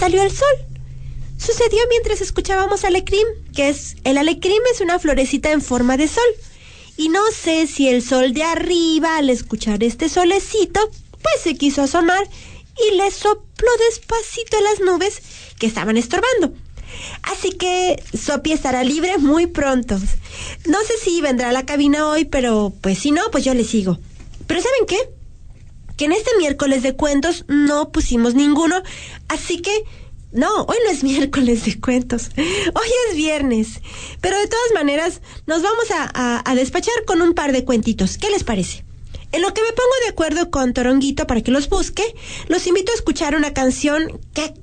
Salió 0.08 0.22
el 0.22 0.30
sol. 0.30 0.48
Sucedió 1.36 1.80
mientras 1.90 2.22
escuchábamos 2.22 2.84
alecrim, 2.84 3.26
que 3.54 3.68
es 3.68 3.94
el 4.04 4.16
alecrim 4.16 4.62
es 4.72 4.80
una 4.80 4.98
florecita 4.98 5.52
en 5.52 5.60
forma 5.60 5.98
de 5.98 6.08
sol. 6.08 6.24
Y 6.96 7.10
no 7.10 7.20
sé 7.30 7.66
si 7.66 7.90
el 7.90 8.02
sol 8.02 8.32
de 8.32 8.42
arriba, 8.42 9.18
al 9.18 9.28
escuchar 9.28 9.84
este 9.84 10.08
solecito, 10.08 10.80
pues 11.10 11.42
se 11.42 11.56
quiso 11.56 11.82
asomar 11.82 12.26
y 12.90 12.96
le 12.96 13.10
sopló 13.10 13.68
despacito 13.90 14.56
a 14.56 14.62
las 14.62 14.80
nubes 14.80 15.20
que 15.58 15.66
estaban 15.66 15.98
estorbando. 15.98 16.54
Así 17.24 17.50
que 17.50 18.02
Sopi 18.16 18.52
estará 18.52 18.84
libre 18.84 19.18
muy 19.18 19.46
pronto. 19.46 19.98
No 20.64 20.78
sé 20.84 20.94
si 21.04 21.20
vendrá 21.20 21.50
a 21.50 21.52
la 21.52 21.66
cabina 21.66 22.08
hoy, 22.08 22.24
pero 22.24 22.72
pues 22.80 22.98
si 22.98 23.10
no, 23.10 23.30
pues 23.30 23.44
yo 23.44 23.52
le 23.52 23.64
sigo. 23.64 23.98
Pero 24.46 24.62
¿saben 24.62 24.86
qué? 24.86 25.17
Que 25.98 26.06
en 26.06 26.12
este 26.12 26.30
miércoles 26.38 26.82
de 26.82 26.96
cuentos 26.96 27.44
no 27.48 27.90
pusimos 27.92 28.34
ninguno, 28.34 28.82
así 29.28 29.60
que 29.60 29.82
no, 30.32 30.48
hoy 30.62 30.76
no 30.84 30.90
es 30.90 31.02
miércoles 31.12 31.66
de 31.66 31.78
cuentos, 31.78 32.30
hoy 32.36 32.88
es 33.10 33.16
viernes, 33.16 33.80
pero 34.22 34.38
de 34.38 34.46
todas 34.46 34.72
maneras 34.74 35.20
nos 35.46 35.60
vamos 35.62 35.90
a, 35.90 36.42
a- 36.50 36.54
despachar 36.54 36.94
con 37.06 37.20
un 37.20 37.34
par 37.34 37.52
de 37.52 37.64
cuentitos, 37.66 38.16
¿qué 38.16 38.30
les 38.30 38.44
parece? 38.44 38.84
En 39.32 39.42
lo 39.42 39.52
que 39.52 39.60
me 39.60 39.68
pongo 39.72 39.90
de 40.04 40.08
acuerdo 40.10 40.50
con 40.50 40.72
Toronguito 40.72 41.26
para 41.26 41.42
que 41.42 41.50
los 41.50 41.68
busque, 41.68 42.14
los 42.48 42.66
invito 42.66 42.92
a 42.92 42.94
escuchar 42.94 43.36
una 43.36 43.52
canción 43.52 44.18
que, 44.32 44.54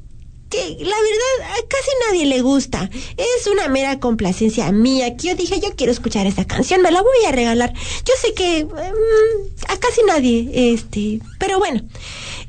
que 0.49 0.77
la 0.79 0.95
verdad 0.95 1.51
a 1.51 1.67
casi 1.67 1.91
nadie 2.07 2.25
le 2.25 2.41
gusta. 2.41 2.89
Es 3.17 3.47
una 3.47 3.67
mera 3.67 3.99
complacencia 3.99 4.71
mía 4.71 5.15
que 5.17 5.29
yo 5.29 5.35
dije, 5.35 5.59
yo 5.59 5.75
quiero 5.75 5.91
escuchar 5.91 6.27
esta 6.27 6.45
canción, 6.45 6.81
me 6.81 6.91
la 6.91 7.01
voy 7.01 7.25
a 7.27 7.31
regalar. 7.31 7.73
Yo 7.73 8.13
sé 8.21 8.33
que 8.33 8.65
mm, 8.65 9.71
a 9.71 9.77
casi 9.77 10.01
nadie, 10.07 10.73
este, 10.73 11.19
pero 11.39 11.59
bueno, 11.59 11.81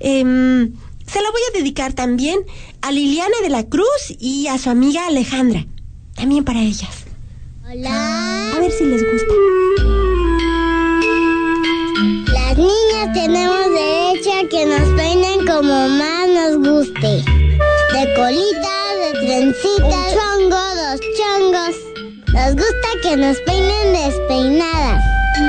em, 0.01 0.73
se 1.07 1.23
la 1.23 1.31
voy 1.31 1.41
a 1.49 1.59
dedicar 1.59 1.93
también 1.93 2.41
a 2.83 2.93
Liliana 2.93 3.37
de 3.43 3.51
la 3.51 3.65
Cruz 3.65 4.15
y 4.19 4.49
a 4.49 4.59
su 4.59 4.71
amiga 4.71 5.07
Alejandra. 5.07 5.67
También 6.15 6.45
para 6.45 6.63
ellas. 6.63 7.05
Hola. 7.69 8.53
A 8.55 8.59
ver 8.59 8.73
si 8.73 8.85
les 8.85 9.03
gusta. 9.03 9.35
Las 12.33 12.57
niñas 12.57 13.13
tenemos 13.13 13.67
derecho 13.71 14.33
a 14.33 14.49
que 14.49 14.67
nos 14.67 14.89
peinen 14.95 15.47
como 15.47 15.89
más 15.89 16.29
nos 16.29 16.59
guste. 16.59 17.46
De 17.97 18.13
colita, 18.13 18.77
de 19.01 19.27
trencita, 19.27 19.87
un 19.87 20.51
chongo, 20.51 20.63
dos 20.81 21.01
chongos. 21.17 21.77
Nos 22.35 22.55
gusta 22.55 22.89
que 23.03 23.17
nos 23.17 23.39
peinen 23.39 23.95
despeinadas. 23.95 25.03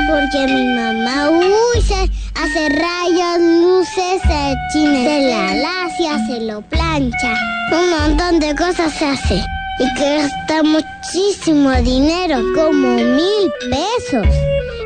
Porque 0.09 0.53
mi 0.53 0.65
mamá, 0.67 1.29
uy, 1.29 1.81
se 1.81 2.09
hace 2.35 2.69
rayos, 2.69 3.39
luces, 3.41 4.21
se 4.21 4.55
china, 4.71 5.03
se 5.03 5.29
la 5.29 5.55
lacia, 5.55 6.25
se 6.27 6.39
lo 6.45 6.61
plancha. 6.61 7.33
Un 7.73 7.89
montón 7.89 8.39
de 8.39 8.55
cosas 8.55 8.93
se 8.93 9.07
hace. 9.07 9.43
Y 9.79 9.93
que 9.95 10.17
gasta 10.19 10.63
muchísimo 10.63 11.73
dinero, 11.81 12.41
como 12.55 12.95
mil 12.95 13.51
pesos. 13.69 14.33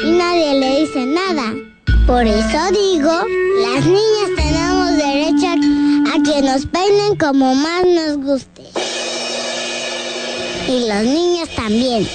Y 0.03 0.09
nadie 0.13 0.59
le 0.59 0.79
dice 0.79 1.05
nada. 1.05 1.53
Por 2.07 2.25
eso 2.25 2.71
digo, 2.71 3.11
las 3.61 3.85
niñas 3.85 4.20
nos 6.41 6.65
peinen 6.65 7.15
como 7.17 7.53
más 7.55 7.85
nos 7.85 8.17
guste. 8.17 8.63
Y 10.67 10.87
los 10.87 11.03
niños 11.03 11.49
también. 11.55 12.07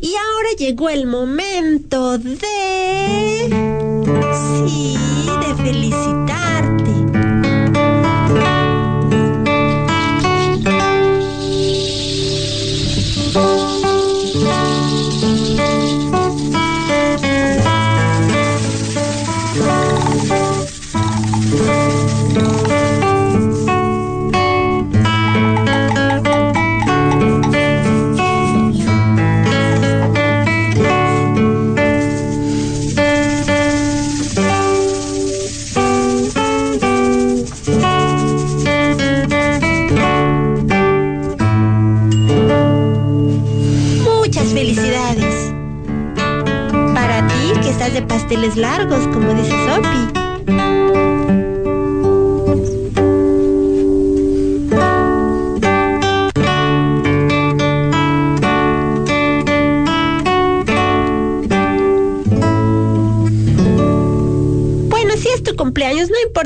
Y 0.00 0.14
ahora 0.14 0.48
llegó 0.58 0.88
el 0.88 1.06
momento 1.06 1.75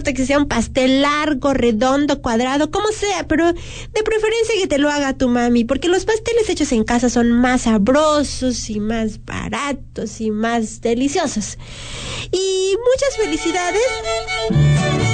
que 0.02 0.26
sea 0.26 0.38
un 0.38 0.48
pastel 0.48 1.02
largo, 1.02 1.54
redondo, 1.54 2.20
cuadrado, 2.20 2.70
como 2.70 2.88
sea, 2.88 3.26
pero 3.28 3.52
de 3.52 4.02
preferencia 4.02 4.54
que 4.60 4.66
te 4.66 4.78
lo 4.78 4.90
haga 4.90 5.12
tu 5.12 5.28
mami, 5.28 5.64
porque 5.64 5.88
los 5.88 6.04
pasteles 6.04 6.48
hechos 6.48 6.72
en 6.72 6.84
casa 6.84 7.08
son 7.08 7.32
más 7.32 7.62
sabrosos 7.62 8.70
y 8.70 8.80
más 8.80 9.24
baratos 9.24 10.20
y 10.20 10.30
más 10.30 10.80
deliciosos. 10.80 11.58
Y 12.32 12.76
muchas 12.76 13.16
felicidades 13.16 13.82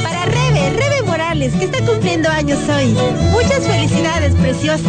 para 0.03 0.25
Rebe, 0.27 0.71
Rebe 0.71 1.03
Morales, 1.03 1.53
que 1.55 1.65
está 1.65 1.85
cumpliendo 1.85 2.29
años 2.29 2.59
hoy. 2.69 2.95
Muchas 3.33 3.67
felicidades, 3.67 4.35
preciosa. 4.35 4.89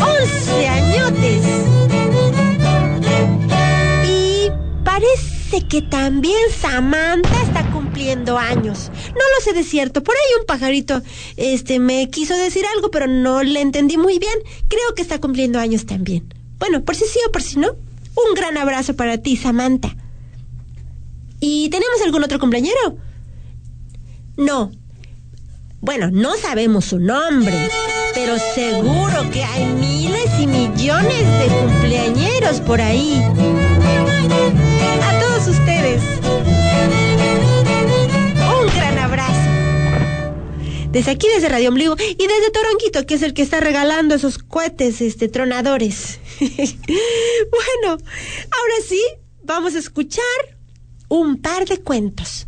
11 0.00 0.68
añotes. 0.68 1.42
Y 4.08 4.50
parece 4.84 5.66
que 5.68 5.82
también 5.82 6.40
Samantha 6.60 7.42
está 7.42 7.65
cumpliendo 8.06 8.38
años. 8.38 8.90
No 9.08 9.14
lo 9.14 9.44
sé 9.44 9.52
de 9.52 9.64
cierto. 9.64 10.02
Por 10.04 10.14
ahí 10.14 10.40
un 10.40 10.46
pajarito 10.46 11.02
este 11.36 11.80
me 11.80 12.08
quiso 12.08 12.36
decir 12.36 12.64
algo, 12.76 12.90
pero 12.90 13.08
no 13.08 13.42
le 13.42 13.60
entendí 13.60 13.96
muy 13.96 14.20
bien. 14.20 14.38
Creo 14.68 14.94
que 14.94 15.02
está 15.02 15.20
cumpliendo 15.20 15.58
años 15.58 15.86
también. 15.86 16.32
Bueno, 16.58 16.84
por 16.84 16.94
si 16.94 17.04
sí 17.06 17.18
o 17.26 17.32
por 17.32 17.42
si 17.42 17.58
no. 17.58 17.68
Un 18.14 18.34
gran 18.34 18.56
abrazo 18.58 18.94
para 18.94 19.18
ti, 19.18 19.36
Samantha. 19.36 19.96
¿Y 21.40 21.68
tenemos 21.70 22.00
algún 22.04 22.22
otro 22.22 22.38
cumpleañero? 22.38 22.96
No. 24.36 24.70
Bueno, 25.80 26.10
no 26.12 26.36
sabemos 26.36 26.86
su 26.86 26.98
nombre, 26.98 27.68
pero 28.14 28.36
seguro 28.54 29.30
que 29.32 29.42
hay 29.42 29.66
miles 29.66 30.30
y 30.40 30.46
millones 30.46 31.38
de 31.40 31.48
cumpleañeros 31.48 32.60
por 32.60 32.80
ahí. 32.80 33.22
ustedes. 35.48 36.15
Desde 40.96 41.10
aquí, 41.10 41.26
desde 41.28 41.50
Radio 41.50 41.68
Ombligo 41.68 41.94
y 41.98 42.26
desde 42.26 42.50
Toronquito, 42.50 43.04
que 43.04 43.16
es 43.16 43.22
el 43.22 43.34
que 43.34 43.42
está 43.42 43.60
regalando 43.60 44.14
esos 44.14 44.38
cohetes 44.38 45.02
este, 45.02 45.28
tronadores. 45.28 46.20
bueno, 46.40 47.90
ahora 47.90 48.74
sí, 48.88 49.02
vamos 49.42 49.74
a 49.74 49.78
escuchar 49.78 50.24
un 51.10 51.36
par 51.42 51.66
de 51.66 51.82
cuentos. 51.82 52.46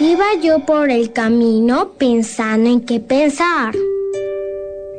Iba 0.00 0.24
yo 0.42 0.64
por 0.64 0.90
el 0.90 1.12
camino 1.12 1.92
pensando 1.98 2.70
en 2.70 2.80
qué 2.80 3.00
pensar. 3.00 3.74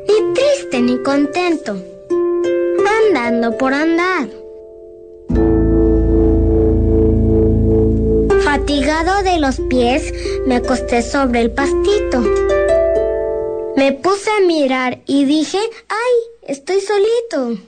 Ni 0.07 0.33
triste 0.35 0.79
ni 0.79 1.01
contento. 1.01 1.83
Andando 3.07 3.57
por 3.57 3.73
andar. 3.73 4.29
Fatigado 8.51 9.23
de 9.23 9.39
los 9.39 9.61
pies, 9.69 10.13
me 10.45 10.57
acosté 10.57 11.01
sobre 11.01 11.39
el 11.39 11.51
pastito. 11.51 12.19
Me 13.77 13.93
puse 13.93 14.29
a 14.29 14.45
mirar 14.45 14.99
y 15.05 15.23
dije, 15.23 15.57
¡ay! 15.87 16.49
Estoy 16.49 16.81
solito. 16.81 17.61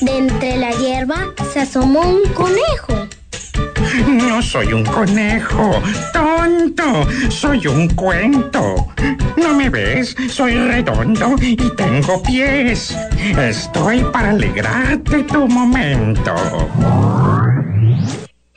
De 0.00 0.18
entre 0.18 0.56
la 0.56 0.72
hierba 0.72 1.32
se 1.52 1.60
asomó 1.60 2.00
un 2.00 2.32
conejo. 2.32 3.08
No 4.08 4.42
soy 4.42 4.72
un 4.72 4.84
conejo, 4.84 5.80
tonto, 6.12 7.06
soy 7.30 7.68
un 7.68 7.86
cuento. 7.90 8.88
¿No 9.36 9.54
me 9.54 9.70
ves? 9.70 10.16
Soy 10.28 10.54
redondo 10.54 11.36
y 11.40 11.54
tengo 11.76 12.20
pies. 12.24 12.96
Estoy 13.38 14.02
para 14.12 14.30
alegrarte 14.30 15.22
tu 15.22 15.46
momento. 15.46 16.34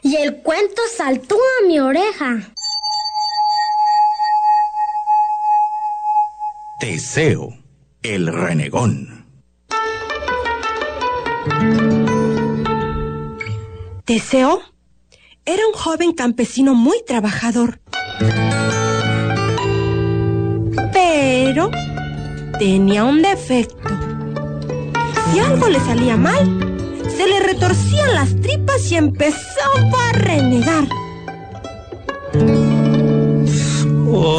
Y 0.03 0.17
el 0.17 0.41
cuento 0.41 0.81
saltó 0.95 1.35
a 1.35 1.67
mi 1.67 1.79
oreja. 1.79 2.41
Teseo, 6.79 7.57
el 8.01 8.27
renegón. 8.27 9.25
Teseo 14.03 14.61
era 15.45 15.65
un 15.65 15.73
joven 15.73 16.11
campesino 16.11 16.75
muy 16.75 17.01
trabajador. 17.05 17.79
Pero 20.91 21.71
tenía 22.59 23.05
un 23.05 23.21
defecto. 23.21 23.89
Si 25.31 25.39
algo 25.39 25.69
le 25.69 25.79
salía 25.79 26.17
mal, 26.17 26.72
se 27.09 27.27
le 27.27 27.39
retorcían 27.39 28.13
las 28.13 28.39
tripas 28.41 28.91
y 28.91 28.95
empezó 28.95 29.37
a 30.09 30.11
renegar. 30.13 30.87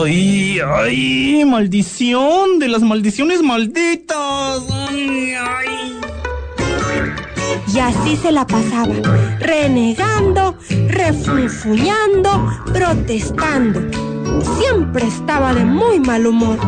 ¡Ay, 0.04 0.60
ay! 0.60 1.44
¡Maldición! 1.44 2.58
¡De 2.58 2.68
las 2.68 2.82
maldiciones 2.82 3.42
malditas! 3.42 4.62
¡Ay, 4.70 5.34
ay! 5.38 6.00
Y 7.74 7.78
así 7.80 8.16
se 8.16 8.30
la 8.30 8.46
pasaba, 8.46 8.94
renegando, 9.40 10.56
refunfuñando, 10.88 12.48
protestando. 12.72 13.80
Siempre 14.58 15.06
estaba 15.06 15.52
de 15.54 15.64
muy 15.64 15.98
mal 15.98 16.26
humor. 16.26 16.58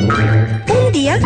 Un 0.00 0.92
día, 0.92 1.18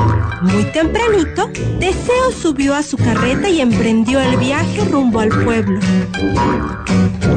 muy 0.43 0.65
tempranito, 0.73 1.49
Teseo 1.79 2.33
subió 2.33 2.75
a 2.75 2.83
su 2.83 2.97
carreta 2.97 3.49
y 3.49 3.61
emprendió 3.61 4.21
el 4.21 4.37
viaje 4.37 4.85
rumbo 4.91 5.21
al 5.21 5.29
pueblo. 5.29 5.79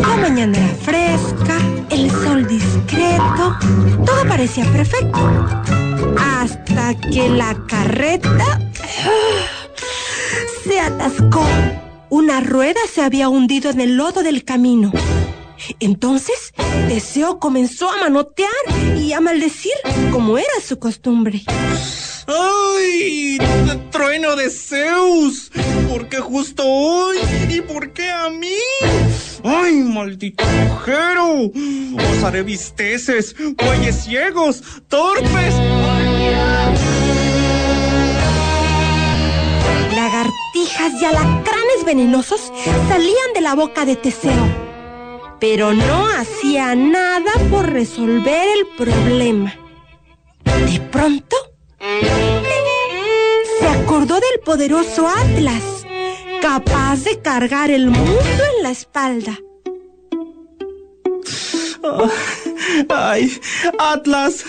La 0.02 0.17
mañana 0.17 0.58
era 0.58 0.76
fresca, 0.76 1.58
el 1.91 2.10
sol 2.10 2.47
discreto, 2.47 3.56
todo 4.06 4.28
parecía 4.28 4.65
perfecto. 4.71 5.19
Hasta 6.17 6.95
que 6.95 7.30
la 7.30 7.56
carreta 7.67 8.60
se 10.63 10.80
atascó. 10.80 11.45
Una 12.10 12.39
rueda 12.39 12.80
se 12.91 13.04
había 13.04 13.30
hundido 13.30 13.69
en 13.69 13.82
el 13.82 13.95
lodo 13.95 14.23
del 14.23 14.43
camino. 14.43 14.91
Entonces, 15.80 16.54
Teseo 16.88 17.39
comenzó 17.39 17.89
a 17.89 17.98
manotear 17.98 18.52
y 18.98 19.13
a 19.13 19.22
maldecir 19.22 19.74
como 20.12 20.38
era 20.38 20.62
su 20.65 20.80
costumbre. 20.80 21.43
¡Ay! 22.28 23.38
¡Trueno 23.91 24.36
de 24.36 24.50
Zeus! 24.50 25.50
¿Por 25.89 26.10
qué 26.10 26.17
justo 26.17 26.63
hoy? 26.65 27.17
¿Y 27.50 27.62
por 27.62 27.93
qué 27.93 28.10
a 28.10 28.30
mí? 28.30 28.58
¡Ay, 29.43 29.76
maldito 29.76 30.43
agujero! 30.43 31.43
Os 31.46 32.24
haré 32.24 32.43
visteces, 32.43 33.34
bueyes 33.56 34.04
ciegos, 34.04 34.62
torpes. 34.89 35.56
Lagartijas 39.96 41.02
y 41.02 41.06
alacranes 41.06 41.86
venenosos 41.86 42.52
salían 42.89 43.34
de 43.34 43.41
la 43.41 43.56
boca 43.56 43.86
de 43.86 43.96
Teseo. 43.96 44.66
Pero 45.39 45.73
no 45.73 46.08
hacía 46.08 46.76
nada 46.76 47.32
por 47.52 47.69
resolver 47.71 48.47
el 48.58 48.67
problema. 48.76 49.54
De 50.43 50.80
pronto, 50.91 51.36
se 53.60 53.67
acordó 53.67 54.15
del 54.15 54.39
poderoso 54.43 55.08
Atlas, 55.08 55.86
capaz 56.41 57.04
de 57.04 57.19
cargar 57.21 57.69
el 57.69 57.88
mundo 57.88 58.43
en 58.58 58.63
la 58.63 58.71
espalda. 58.71 59.38
Oh, 61.84 62.10
¡Ay! 62.89 63.39
¡Atlas! 63.80 64.43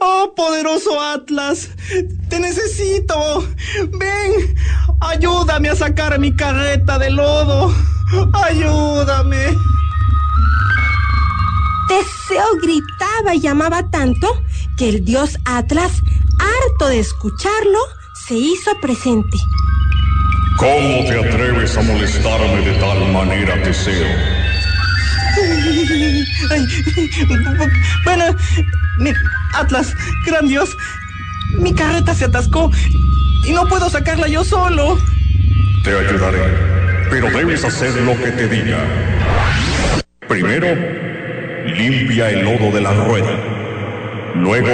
¡Oh, 0.00 0.32
poderoso 0.34 1.00
Atlas! 1.00 1.68
¡Te 2.28 2.40
necesito! 2.40 3.46
¡Ven! 3.98 4.56
¡Ayúdame 5.00 5.68
a 5.68 5.76
sacar 5.76 6.18
mi 6.18 6.34
carreta 6.34 6.98
de 6.98 7.10
lodo! 7.10 7.74
¡Ayúdame! 8.32 9.56
Teseo 11.90 12.44
gritaba 12.62 13.34
y 13.34 13.40
llamaba 13.40 13.90
tanto 13.90 14.28
que 14.78 14.90
el 14.90 15.04
dios 15.04 15.36
Atlas, 15.44 15.90
harto 16.38 16.86
de 16.86 17.00
escucharlo, 17.00 17.80
se 18.28 18.34
hizo 18.34 18.78
presente. 18.80 19.36
¿Cómo 20.56 21.04
te 21.08 21.18
atreves 21.18 21.76
a 21.76 21.82
molestarme 21.82 22.60
de 22.64 22.78
tal 22.78 23.12
manera, 23.12 23.60
Teseo? 23.64 24.06
Bueno, 28.04 28.24
mi- 28.98 29.12
Atlas, 29.54 29.92
gran 30.26 30.46
dios, 30.46 30.76
mi 31.58 31.74
carreta 31.74 32.14
se 32.14 32.26
atascó 32.26 32.70
y 33.44 33.50
no 33.52 33.66
puedo 33.66 33.90
sacarla 33.90 34.28
yo 34.28 34.44
solo. 34.44 34.96
Te 35.82 35.90
ayudaré, 35.90 36.38
pero 37.10 37.28
debes 37.30 37.64
hacer 37.64 37.92
lo 38.02 38.16
que 38.16 38.30
te 38.30 38.46
diga. 38.48 38.78
Primero, 40.28 40.68
limpia 41.66 42.30
el 42.30 42.44
lodo 42.44 42.70
de 42.70 42.80
la 42.80 42.92
rueda. 42.92 43.36
Luego, 44.34 44.70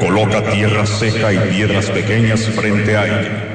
coloca 0.00 0.50
tierra 0.50 0.86
seca 0.86 1.32
y 1.32 1.38
piedras 1.50 1.90
pequeñas 1.90 2.44
frente 2.48 2.96
a 2.96 3.06
ella. 3.06 3.46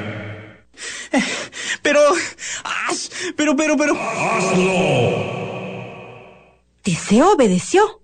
Pero, 1.82 2.00
¡ash! 2.88 3.08
pero, 3.36 3.54
pero, 3.54 3.76
pero. 3.76 3.96
Teseo 6.82 7.32
obedeció, 7.32 8.02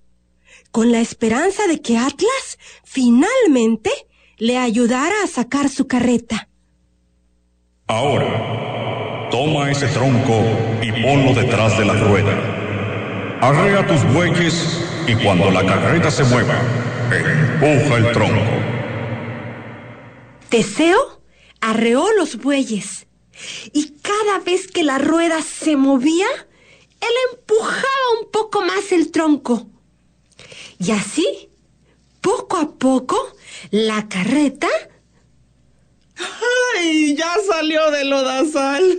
con 0.71 0.93
la 0.93 1.01
esperanza 1.01 1.67
de 1.67 1.81
que 1.81 1.99
Atlas 1.99 2.59
finalmente 2.85 3.91
le 4.39 4.59
ayudara 4.59 5.15
a 5.25 5.27
sacar 5.27 5.69
su 5.69 5.87
carreta. 5.87 6.49
Ahora, 7.87 9.29
toma 9.31 9.71
ese 9.71 9.89
tronco 9.89 10.43
y 10.81 10.91
ponlo 11.03 11.35
detrás 11.35 11.77
de 11.79 11.85
la 11.85 11.95
rueda. 11.95 12.62
Arrea 13.43 13.85
tus 13.89 14.05
bueyes 14.15 14.55
y 15.09 15.17
cuando 15.17 15.51
la 15.51 15.67
carreta 15.67 16.13
se 16.13 16.23
mueva, 16.23 16.55
empuja 17.11 17.97
el 17.97 18.13
tronco. 18.13 18.53
Teseo 20.49 21.21
arreó 21.61 22.07
los 22.13 22.37
bueyes 22.37 23.09
y 23.73 23.95
cada 24.01 24.39
vez 24.39 24.69
que 24.69 24.85
la 24.85 24.99
rueda 24.99 25.43
se 25.43 25.75
movía, 25.75 26.29
él 27.01 27.11
empujaba 27.33 28.21
un 28.21 28.31
poco 28.31 28.63
más 28.63 28.93
el 28.93 29.11
tronco. 29.11 29.67
Y 30.79 30.93
así, 30.93 31.51
poco 32.21 32.59
a 32.59 32.71
poco, 32.71 33.35
la 33.73 34.09
carreta 34.09 34.69
¡Ay! 36.17 37.15
Ya 37.17 37.35
salió 37.49 37.91
del 37.91 38.11
lodazal. 38.11 38.99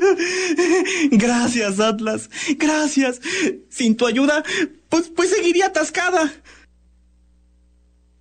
Gracias, 1.11 1.79
Atlas. 1.79 2.29
Gracias. 2.57 3.21
Sin 3.69 3.95
tu 3.95 4.07
ayuda, 4.07 4.43
pues, 4.89 5.09
pues 5.15 5.29
seguiría 5.29 5.67
atascada. 5.67 6.31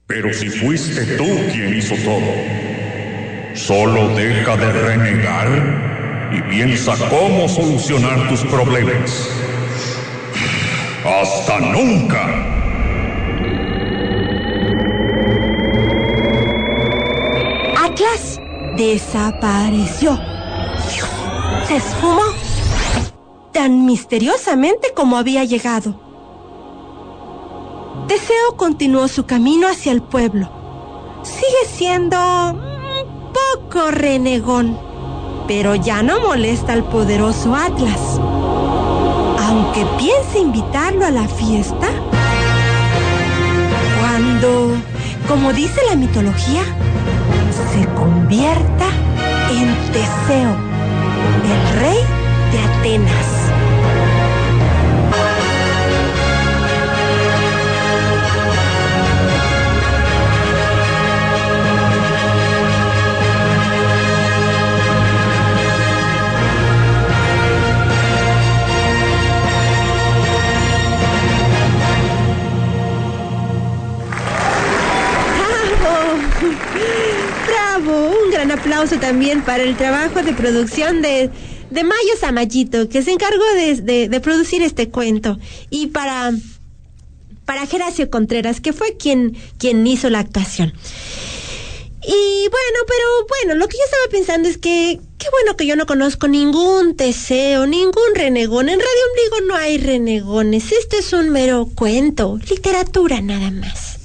Pero 0.07 0.32
si 0.32 0.49
fuiste 0.49 1.16
tú 1.16 1.26
quien 1.53 1.78
hizo 1.78 1.95
todo, 1.97 2.62
Solo 3.55 4.09
deja 4.16 4.57
de 4.57 4.72
renegar 4.72 6.30
y 6.32 6.40
piensa 6.51 6.95
cómo 7.11 7.47
solucionar 7.49 8.28
tus 8.28 8.40
problemas. 8.45 9.28
Hasta 11.05 11.61
nunca. 11.61 12.51
Desapareció. 18.83 20.18
Se 21.66 21.76
esfumó 21.76 22.22
tan 23.53 23.87
misteriosamente 23.87 24.93
como 24.95 25.16
había 25.16 25.45
llegado. 25.45 25.95
Teseo 28.09 28.57
continuó 28.57 29.07
su 29.07 29.24
camino 29.24 29.68
hacia 29.68 29.93
el 29.93 30.03
pueblo. 30.03 30.51
Sigue 31.22 31.64
siendo 31.72 32.16
un 32.18 33.33
poco 33.33 33.93
renegón, 33.93 34.76
pero 35.47 35.76
ya 35.76 36.03
no 36.03 36.20
molesta 36.20 36.72
al 36.72 36.83
poderoso 36.83 37.55
Atlas. 37.55 38.18
Aunque 39.47 39.87
piense 39.99 40.41
invitarlo 40.41 41.07
a 41.07 41.11
la 41.11 41.28
fiesta, 41.28 41.89
cuando, 44.01 44.72
como 45.28 45.53
dice 45.53 45.80
la 45.89 45.95
mitología, 45.95 46.62
convierta 48.33 48.89
en 49.51 49.93
Teseo, 49.93 50.57
el 51.45 51.80
rey 51.80 52.01
de 52.51 52.59
Atenas. 52.61 53.28
¡Bravo! 75.85 75.93
¡Bravo! 77.47 78.21
Aplauso 78.53 78.98
también 78.98 79.42
para 79.42 79.62
el 79.62 79.76
trabajo 79.76 80.22
de 80.22 80.32
producción 80.32 81.03
de, 81.03 81.30
de 81.70 81.84
Mayo 81.84 82.12
Samayito, 82.20 82.88
que 82.88 83.03
se 83.03 83.12
encargó 83.12 83.44
de, 83.55 84.09
de- 84.09 84.20
producir 84.20 84.62
este 84.62 84.88
cuento. 84.90 85.38
Y 85.70 85.88
para, 85.88 86.32
para 87.44 87.66
Geracio 87.66 88.11
Contreras, 88.11 88.61
que 88.61 88.72
fue 88.72 88.96
quien, 88.96 89.36
quien 89.59 89.86
hizo 89.86 90.11
la 90.11 90.20
actuación. 90.20 90.72
Y 92.05 92.48
bueno, 92.48 92.78
pero 92.86 93.07
bueno, 93.28 93.55
lo 93.61 93.68
que 93.68 93.76
yo 93.76 93.84
estaba 93.84 94.11
pensando 94.11 94.48
es 94.48 94.59
que 94.59 94.98
qué 95.18 95.26
bueno 95.30 95.57
que 95.57 95.66
yo 95.66 95.76
no 95.76 95.86
conozco 95.86 96.26
ningún 96.26 96.96
Teseo, 96.96 97.66
ningún 97.66 98.14
renegón. 98.16 98.68
En 98.68 98.80
Radio 98.80 99.03
Ombligo 99.11 99.46
no 99.48 99.55
hay 99.55 99.78
renegones. 99.78 100.72
Este 100.72 100.98
es 100.98 101.12
un 101.12 101.30
mero 101.30 101.68
cuento, 101.74 102.40
literatura 102.48 103.20
nada 103.20 103.53
más. 103.53 104.00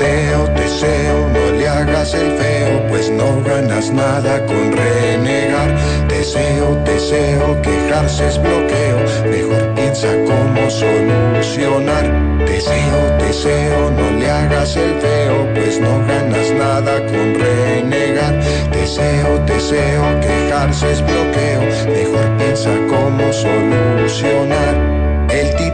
Teseo, 0.00 0.48
Teseo, 0.54 1.28
no 1.28 1.58
le 1.58 1.68
hagas 1.68 2.14
el 2.14 2.32
feo, 2.38 2.86
pues 2.88 3.10
no 3.10 3.42
ganas 3.42 3.90
nada 3.90 4.42
con 4.46 4.72
renegar. 4.72 5.76
Teseo, 6.08 6.74
Teseo, 6.86 7.60
quejarse 7.60 8.28
es 8.28 8.40
bloqueo, 8.40 8.98
mejor 9.30 9.74
piensa 9.74 10.08
cómo 10.24 10.70
solucionar. 10.70 12.06
Teseo, 12.46 13.18
Teseo, 13.18 13.90
no 13.90 14.10
le 14.18 14.30
hagas 14.30 14.74
el 14.74 14.98
feo, 15.02 15.46
pues 15.54 15.78
no 15.78 15.98
ganas 16.06 16.50
nada 16.52 17.04
con 17.04 17.34
renegar. 17.34 18.40
Teseo, 18.72 19.38
Teseo, 19.44 20.18
quejarse 20.22 20.92
es 20.92 21.02
bloqueo, 21.02 21.60
mejor 21.92 22.38
piensa 22.38 22.70
cómo 22.88 23.30
solucionar. 23.34 24.99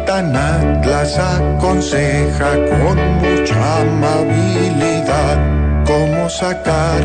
El 0.06 0.12
titán 0.12 0.36
Atlas 0.36 1.18
aconseja 1.18 2.52
con 2.70 2.96
mucha 3.18 3.80
amabilidad 3.80 5.36
cómo 5.84 6.30
sacar 6.30 7.00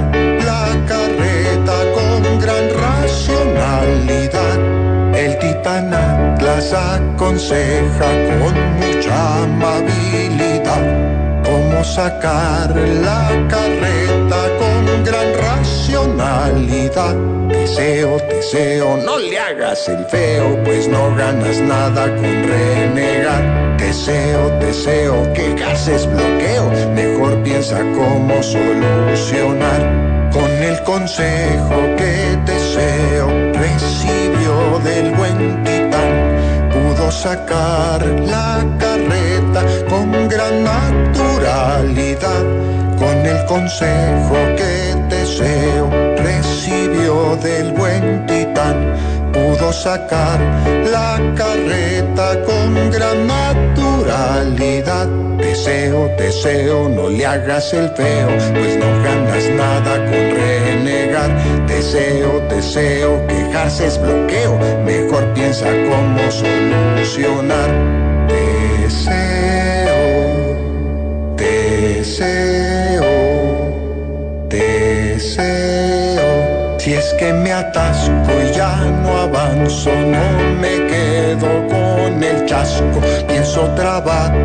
la 0.46 0.68
carreta 0.88 1.78
con 1.96 2.40
gran 2.40 2.70
racionalidad. 2.70 4.60
El 5.16 5.36
titán 5.40 5.92
Atlas 5.92 6.72
aconseja 6.74 8.10
con 8.30 8.54
mucha 8.78 9.44
amabilidad 9.46 10.84
cómo 11.44 11.84
sacar 11.84 12.70
la 12.76 13.30
carreta 13.50 14.42
con 14.60 15.04
gran 15.04 15.34
racionalidad. 15.42 17.16
Teseo, 17.74 18.18
Teseo, 18.28 18.98
no 18.98 19.18
le 19.18 19.40
hagas 19.40 19.88
el 19.88 20.04
feo, 20.08 20.62
pues 20.66 20.90
no 20.90 21.16
ganas 21.16 21.58
nada 21.62 22.14
con 22.16 22.44
renegar. 22.44 23.78
Teseo, 23.78 24.52
Teseo, 24.60 25.32
quejarse 25.32 25.96
es 25.96 26.06
bloqueo, 26.06 26.70
mejor 26.94 27.42
piensa 27.44 27.80
cómo 27.96 28.44
solucionar. 28.44 30.30
Con 30.34 30.52
el 30.52 30.84
consejo 30.84 31.96
que 31.96 32.38
Teseo 32.46 33.30
recibió 33.54 34.80
del 34.84 35.12
buen 35.16 35.64
titán, 35.64 36.70
pudo 36.74 37.10
sacar 37.10 38.06
la 38.06 38.66
carreta 38.80 39.66
con 39.88 40.28
gran 40.28 40.66
naturalidad. 40.66 42.44
Con 43.00 43.26
el 43.26 43.46
consejo 43.46 44.36
que 44.58 44.94
Teseo 45.10 46.01
recibió 46.32 47.36
del 47.38 47.72
buen 47.74 48.26
titán, 48.26 48.94
pudo 49.34 49.72
sacar 49.74 50.40
la 50.92 51.20
carreta 51.36 52.42
con 52.44 52.92
gran 52.92 53.28
naturalidad. 53.28 55.08
Teseo, 55.38 56.10
Teseo, 56.18 56.90
no 56.90 57.10
le 57.10 57.26
hagas 57.26 57.74
el 57.74 57.90
feo, 57.90 58.30
pues 58.54 58.78
no 58.78 59.04
ganas 59.04 59.50
nada 59.50 59.98
con 60.06 60.24
renegar. 60.38 61.32
Teseo, 61.68 62.42
Teseo, 62.50 63.26
quejarse 63.28 63.88
es 63.88 64.00
bloqueo, 64.02 64.58
mejor 64.86 65.34
piensa 65.34 65.68
cómo 65.90 66.32
solucionar. 66.32 67.70
Teseo, 68.28 70.02
Teseo, 71.36 73.12
Teseo. 74.50 76.11
Que 77.22 77.32
me 77.34 77.54
atasco 77.54 78.32
y 78.44 78.52
ya 78.52 78.78
no 79.04 79.16
avanzo, 79.16 79.92
no 79.92 80.26
me 80.60 80.88
quedo 80.88 81.68
con 81.68 82.24
el 82.24 82.48
chasco. 82.48 83.00
Pienso 83.28 83.62
trabajo 83.76 84.40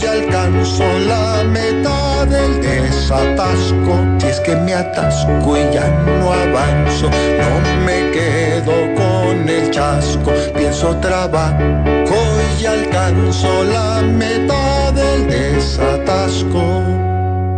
y 0.00 0.06
alcanzo 0.06 0.82
la 1.06 1.44
meta 1.44 2.24
del 2.24 2.62
desatasco. 2.62 3.98
Si 4.18 4.26
es 4.28 4.40
que 4.40 4.56
me 4.56 4.72
atasco 4.72 5.58
y 5.58 5.74
ya 5.74 5.86
no 6.20 6.32
avanzo, 6.32 7.10
no 7.10 7.50
me 7.84 8.10
quedo 8.12 8.72
con 8.94 9.46
el 9.46 9.70
chasco. 9.70 10.32
Pienso 10.56 10.96
trabajo 11.00 12.16
y 12.58 12.64
alcanzo 12.64 13.62
la 13.64 14.00
meta 14.00 14.90
del 14.92 15.26
desatasco. 15.26 16.82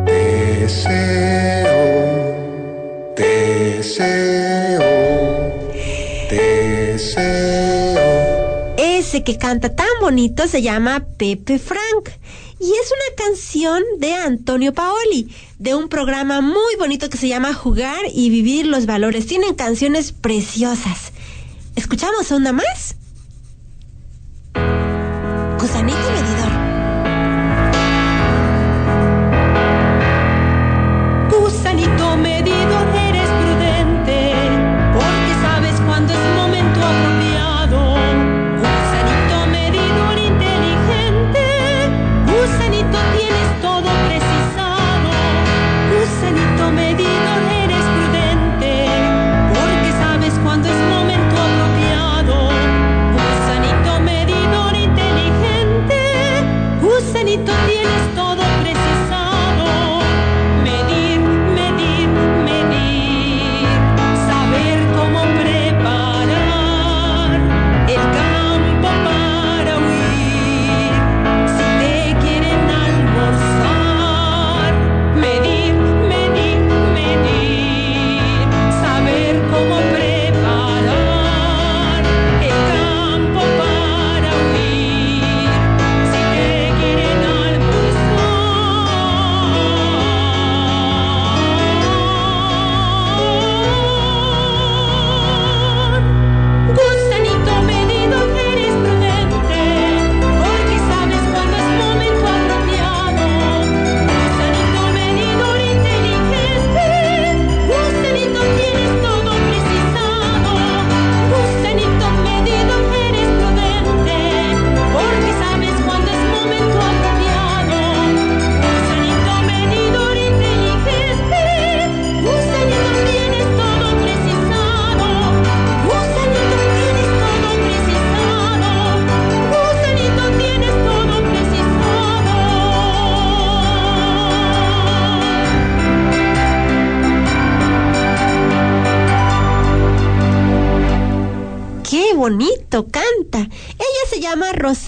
Deseo, 0.05 1.77
deseo, 3.15 3.56
deseo. 3.99 4.83
Ese 8.77 9.25
que 9.25 9.39
canta 9.39 9.75
tan 9.75 9.87
bonito 10.01 10.47
se 10.49 10.63
llama 10.63 11.07
Pepe 11.17 11.59
Frank 11.59 12.11
y 12.59 12.73
es 12.73 12.91
una 12.91 13.17
canción 13.25 13.83
de 13.99 14.15
Antonio 14.15 14.73
Paoli, 14.73 15.35
de 15.59 15.75
un 15.75 15.89
programa 15.89 16.41
muy 16.41 16.77
bonito 16.79 17.11
que 17.11 17.19
se 17.19 17.29
llama 17.29 17.53
Jugar 17.55 18.01
y 18.13 18.31
Vivir 18.31 18.67
los 18.67 18.87
Valores. 18.87 19.27
Tienen 19.27 19.55
canciones 19.55 20.13
preciosas. 20.13 21.13
¿Escuchamos 21.75 22.31
una 22.31 22.53
más? 22.53 22.97
Gusanito 25.61 26.26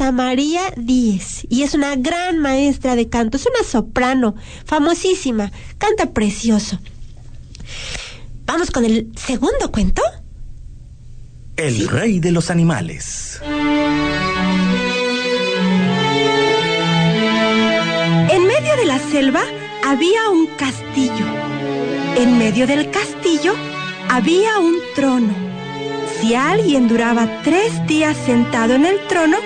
Rosa 0.09 0.12
María 0.12 0.72
Díez 0.74 1.46
y 1.50 1.64
es 1.64 1.74
una 1.74 1.94
gran 1.94 2.38
maestra 2.38 2.96
de 2.96 3.11
canto. 3.11 3.36
Es 3.36 3.44
una 3.44 3.62
soprano 3.62 4.36
famosísima. 4.64 5.52
Canta 5.76 6.12
precioso. 6.14 6.78
Vamos 8.46 8.70
con 8.70 8.86
el 8.86 9.12
segundo 9.16 9.70
cuento. 9.70 10.00
El 11.56 11.88
rey 11.88 12.20
de 12.20 12.32
los 12.32 12.50
animales. 12.50 13.38
En 18.30 18.46
medio 18.46 18.76
de 18.76 18.86
la 18.86 18.98
selva 19.11 19.42
había 19.84 20.30
un 20.30 20.46
castillo. 20.56 21.26
En 22.16 22.38
medio 22.38 22.66
del 22.66 22.90
castillo 22.90 23.54
había 24.09 24.59
un 24.59 24.76
trono. 24.94 25.34
Si 26.18 26.34
alguien 26.34 26.88
duraba 26.88 27.42
tres 27.42 27.86
días 27.86 28.16
sentado 28.16 28.74
en 28.74 28.86
el 28.86 29.06
trono, 29.06 29.36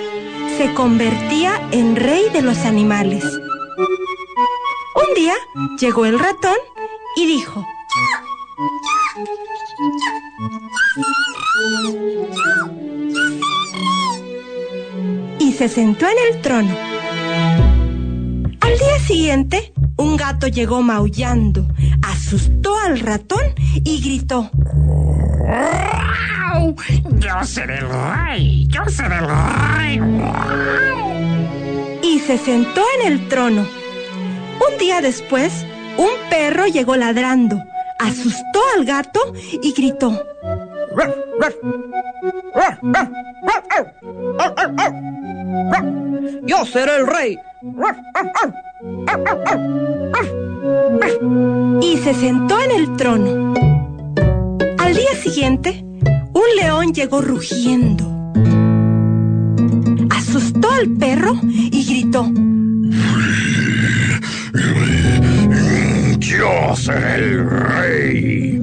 se 0.63 0.75
convertía 0.75 1.61
en 1.73 1.97
rey 1.97 2.27
de 2.33 2.41
los 2.41 2.59
animales. 2.59 3.25
Un 3.25 5.15
día 5.17 5.35
llegó 5.81 6.07
el 6.07 6.21
ratón 6.21 6.55
y 7.17 7.27
dijo, 7.27 7.67
y 15.41 15.53
se 15.53 15.69
sentó 15.69 16.07
en 16.07 16.17
el 16.31 16.41
trono. 16.43 16.77
Al 18.61 18.79
día 18.79 19.01
siguiente, 19.05 19.73
un 19.97 20.17
gato 20.17 20.47
llegó 20.47 20.81
maullando, 20.81 21.67
asustó 22.03 22.79
al 22.79 23.01
ratón 23.01 23.43
y 23.83 24.01
gritó. 24.01 24.49
Yo 27.19 27.45
seré 27.45 27.79
el 27.79 27.89
rey, 27.89 28.67
yo 28.69 28.85
seré 28.89 29.17
el 29.17 29.29
rey. 29.29 30.01
Y 32.03 32.19
se 32.21 32.39
sentó 32.39 32.83
en 32.99 33.13
el 33.13 33.29
trono. 33.29 33.63
Un 33.63 34.79
día 34.79 35.01
después, 35.01 35.67
un 35.97 36.11
perro 36.31 36.67
llegó 36.67 36.97
ladrando, 36.97 37.63
asustó 37.99 38.61
al 38.77 38.85
gato 38.85 39.21
y 39.63 39.73
gritó. 39.73 40.23
Yo 46.45 46.65
seré 46.67 46.97
el 46.97 47.07
rey. 47.07 47.39
Y 51.81 51.97
se 51.99 52.15
sentó 52.15 52.61
en 52.61 52.71
el 52.71 52.97
trono. 52.97 53.55
Al 54.79 54.95
día 54.95 55.15
siguiente, 55.23 55.85
un 56.43 56.57
león 56.57 56.93
llegó 56.93 57.21
rugiendo. 57.21 58.05
Asustó 60.11 60.71
al 60.71 60.89
perro 60.91 61.39
y 61.45 61.85
gritó. 61.85 62.29
Yo 66.19 66.77
seré 66.77 67.15
el 67.17 67.51
rey. 67.51 68.63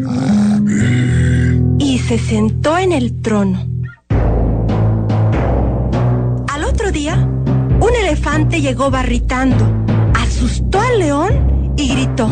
Y 1.80 2.00
se 2.00 2.18
sentó 2.18 2.78
en 2.78 2.92
el 2.92 3.22
trono. 3.22 3.66
Al 6.48 6.64
otro 6.64 6.92
día, 6.92 7.16
un 7.16 7.96
elefante 8.02 8.62
llegó 8.62 8.90
barritando, 8.90 9.66
asustó 10.16 10.82
al 10.82 11.00
león 11.00 11.74
y 11.78 11.88
gritó. 11.90 12.28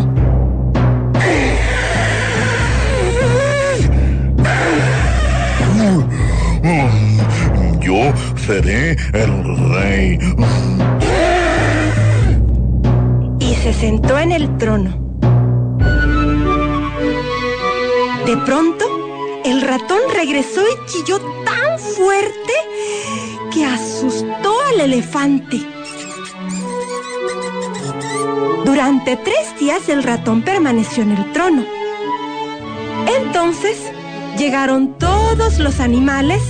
Yo 7.80 8.14
seré 8.36 8.92
el 9.14 9.32
rey. 9.72 10.20
y 13.40 13.56
se 13.56 13.74
sentó 13.74 14.18
en 14.20 14.32
el 14.34 14.58
trono. 14.58 14.98
De 18.26 18.36
pronto, 18.46 18.86
el 19.46 19.62
ratón 19.62 20.00
regresó 20.14 20.62
y 20.62 20.92
chilló 20.92 21.20
tan 21.46 21.80
fuerte 21.80 22.54
que 23.54 23.66
asustó 23.66 24.54
al 24.70 24.82
elefante. 24.82 25.62
Durante 28.66 29.16
tres 29.16 29.58
días 29.58 29.88
el 29.88 30.04
ratón 30.04 30.42
permaneció 30.42 31.04
en 31.04 31.12
el 31.12 31.32
trono. 31.32 31.64
Entonces 33.22 33.78
llegaron 34.38 34.98
todos 34.98 35.60
los 35.60 35.80
animales 35.80 36.42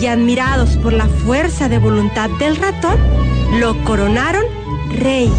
y 0.00 0.06
admirados 0.06 0.76
por 0.78 0.94
la 0.94 1.06
fuerza 1.06 1.68
de 1.68 1.78
voluntad 1.78 2.30
del 2.38 2.56
ratón, 2.56 2.96
lo 3.58 3.76
coronaron 3.84 4.44
rey. 4.98 5.30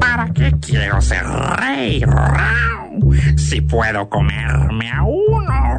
¿Para 0.00 0.32
qué 0.32 0.52
quiero 0.60 1.00
ser 1.00 1.24
rey? 1.56 2.04
Si 3.36 3.60
puedo 3.62 4.08
comerme 4.08 4.90
a 4.92 5.02
uno. 5.02 5.69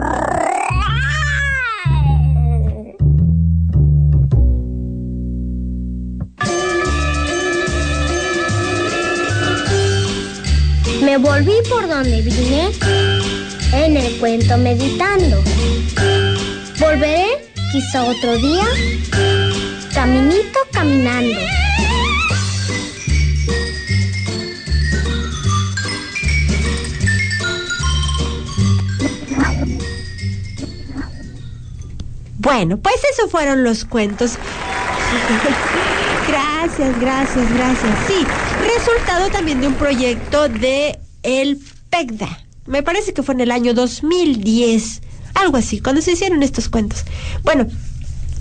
Volví 11.42 11.58
por 11.70 11.88
donde 11.88 12.22
vine 12.22 12.70
en 13.74 13.98
el 13.98 14.20
cuento 14.20 14.58
meditando. 14.58 15.44
Volveré 16.80 17.52
quizá 17.72 18.04
otro 18.04 18.38
día, 18.38 18.66
caminito 19.94 20.60
caminando. 20.72 21.40
Bueno, 32.38 32.78
pues 32.78 32.96
eso 33.14 33.28
fueron 33.30 33.64
los 33.64 33.86
cuentos. 33.86 34.34
gracias, 36.28 37.00
gracias, 37.00 37.54
gracias. 37.54 37.98
Sí, 38.08 38.28
resultado 38.76 39.30
también 39.30 39.60
de 39.62 39.68
un 39.68 39.76
proyecto 39.76 40.48
de 40.48 41.00
el 41.24 41.60
PECDA. 41.90 42.46
Me 42.66 42.84
parece 42.84 43.14
que 43.14 43.24
fue 43.24 43.36
en 43.36 43.42
el 43.42 43.52
año 43.52 43.74
2010, 43.74 45.02
algo 45.34 45.58
así, 45.58 45.80
cuando 45.82 46.02
se 46.02 46.12
hicieron 46.12 46.44
estos 46.44 46.70
cuentos. 46.70 47.04
Bueno, 47.44 47.68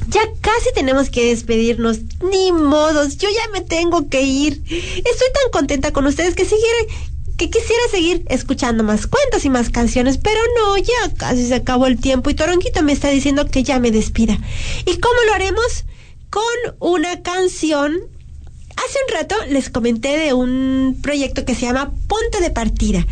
ya 0.08 0.20
casi 0.40 0.72
tenemos 0.74 1.10
que 1.10 1.26
despedirnos. 1.26 2.00
Ni 2.30 2.52
modos, 2.52 3.16
yo 3.16 3.28
ya 3.28 3.50
me 3.52 3.60
tengo 3.60 4.08
que 4.08 4.22
ir. 4.22 4.62
Estoy 4.64 5.28
tan 5.32 5.50
contenta 5.52 5.92
con 5.92 6.06
ustedes 6.06 6.34
que 6.34 6.46
que 7.36 7.48
quisiera 7.48 7.82
seguir 7.90 8.24
escuchando 8.28 8.84
más 8.84 9.06
cuentos 9.06 9.46
y 9.46 9.48
más 9.48 9.70
canciones, 9.70 10.18
pero 10.18 10.38
no, 10.58 10.76
ya 10.76 11.14
casi 11.16 11.46
se 11.46 11.54
acabó 11.54 11.86
el 11.86 11.98
tiempo 11.98 12.28
y 12.28 12.34
Toronquito 12.34 12.82
me 12.82 12.92
está 12.92 13.08
diciendo 13.08 13.46
que 13.46 13.62
ya 13.62 13.78
me 13.78 13.90
despida. 13.90 14.38
¿Y 14.84 14.98
cómo 14.98 15.14
lo 15.26 15.32
haremos? 15.32 15.86
Con 16.28 16.44
una 16.80 17.22
canción. 17.22 17.98
Hace 18.86 18.98
un 19.06 19.14
rato 19.14 19.34
les 19.50 19.68
comenté 19.68 20.16
de 20.16 20.32
un 20.32 20.98
proyecto 21.02 21.44
que 21.44 21.54
se 21.54 21.62
llama 21.66 21.92
Ponte 22.08 22.40
de 22.40 22.50
Partida. 22.50 23.06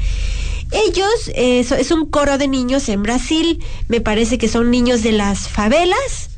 Ellos 0.71 1.31
es 1.35 1.91
un 1.91 2.07
coro 2.07 2.39
de 2.39 2.49
niños 2.49 2.89
en 2.89 3.03
Brasil, 3.03 3.63
me 3.89 4.01
parece 4.01 4.39
que 4.39 4.49
son 4.49 4.71
niños 4.71 5.03
de 5.03 5.13
las 5.13 5.49
favelas. 5.49 6.31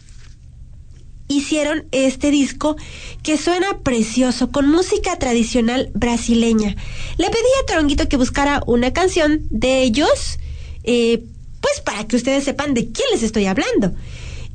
Hicieron 1.28 1.86
este 1.92 2.30
disco 2.30 2.76
que 3.22 3.36
suena 3.38 3.78
precioso 3.80 4.50
con 4.50 4.68
música 4.68 5.16
tradicional 5.16 5.90
brasileña. 5.94 6.74
Le 7.16 7.30
pedí 7.30 7.50
a 7.62 7.66
Toronguito 7.66 8.08
que 8.08 8.16
buscara 8.16 8.62
una 8.66 8.92
canción 8.92 9.46
de 9.50 9.82
ellos, 9.82 10.38
eh, 10.82 11.22
pues 11.60 11.80
para 11.80 12.06
que 12.06 12.16
ustedes 12.16 12.44
sepan 12.44 12.74
de 12.74 12.90
quién 12.90 13.08
les 13.12 13.22
estoy 13.22 13.46
hablando. 13.46 13.94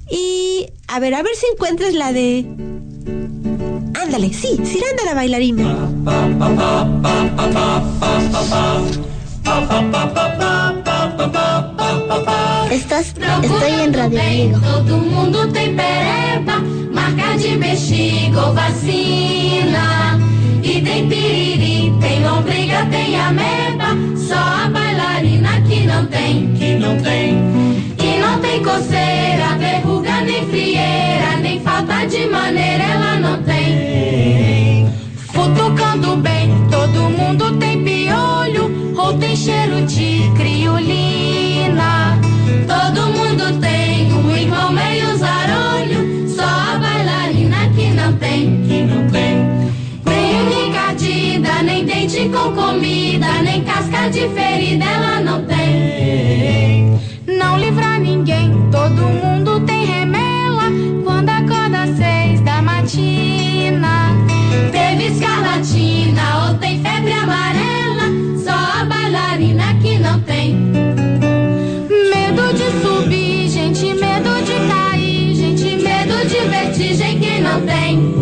Y 0.09 0.67
a 0.87 0.99
ver, 0.99 1.15
a 1.15 1.23
ver 1.23 1.35
si 1.35 1.45
encuentras 1.51 1.93
la 1.93 2.11
de. 2.11 2.45
Ándale, 4.01 4.33
sí, 4.33 4.57
Ciranda 4.63 5.03
la 5.05 5.13
bailarina. 5.13 5.89
Estás, 12.71 13.13
estoy 13.43 13.71
en 13.83 13.93
Radio 13.93 14.21
Amigo. 14.21 14.59
Todo 14.59 14.97
mundo 14.97 15.47
tem 15.53 15.75
pereba, 15.75 16.59
marca 16.91 17.37
de 17.37 17.57
bexiga 17.57 18.47
ou 18.47 18.53
vacina. 18.53 20.19
E 20.61 20.81
tem 20.81 21.07
piriri, 21.07 21.93
tem 22.01 22.23
lombriga, 22.23 22.85
tem 22.91 23.15
ameba. 23.19 23.95
Só 24.17 24.35
a 24.35 24.69
bailarina 24.69 25.61
que 25.61 25.85
não 25.85 26.05
tem, 26.07 26.53
que 26.55 26.75
não 26.75 26.97
tem. 26.97 27.94
Tem 28.45 28.63
coceira, 28.63 29.57
verruga 29.57 30.21
nem 30.21 30.47
frieira. 30.47 30.95
de 32.07 32.27
maneira 32.27 32.83
ela 32.83 33.19
não 33.19 33.43
tem. 33.43 34.87
Futucando 35.33 36.17
bem, 36.17 36.51
todo 36.69 37.09
mundo 37.09 37.57
tem 37.57 37.83
piolho 37.83 38.93
ou 38.97 39.17
tem 39.17 39.35
cheiro 39.35 39.85
de 39.85 40.31
criolina. 40.35 42.19
Todo 42.67 43.07
mundo 43.07 43.59
tem 43.59 44.13
um 44.13 44.35
irmão 44.35 44.71
meio 44.71 45.17
zarolho, 45.17 46.29
só 46.29 46.43
a 46.43 46.77
bailarina 46.79 47.69
que 47.75 47.87
não 47.89 48.13
tem, 48.13 48.63
que 48.67 48.83
não 48.83 49.07
tem. 49.09 49.45
Nem 50.05 50.69
encardida, 50.69 51.63
nem 51.63 51.85
dente 51.85 52.29
com 52.29 52.53
comida, 52.53 53.41
nem 53.43 53.63
casca 53.63 54.09
de 54.09 54.29
ferida 54.29 54.85
ela 54.85 55.21
não 55.21 55.43
tem. 55.43 55.64
Não 57.27 57.57
livra 57.57 57.97
ninguém, 57.97 58.51
todo 58.71 59.01
mundo 59.01 59.59
tem 59.61 59.83
remela 59.83 60.65
quando 61.03 61.29
acorda 61.29 61.81
às 61.83 61.97
seis 61.97 62.39
da 62.41 62.61
matina. 62.61 64.11
Teve 64.71 65.07
escarlatina 65.07 66.47
ou 66.47 66.53
tem 66.59 66.79
febre 66.83 67.13
amarela, 67.13 68.03
só 68.43 68.81
a 68.81 68.85
bailarina 68.85 69.73
que 69.81 69.97
não 69.97 70.19
tem. 70.21 70.53
Medo 72.13 72.53
de 72.53 72.69
subir, 72.81 73.49
gente, 73.49 73.95
medo 73.95 74.43
de 74.43 74.53
cair, 74.71 75.35
gente, 75.35 75.83
medo 75.83 76.27
de 76.27 76.47
vertigem 76.47 77.19
que 77.19 77.41
não 77.41 77.61
tem. 77.61 78.13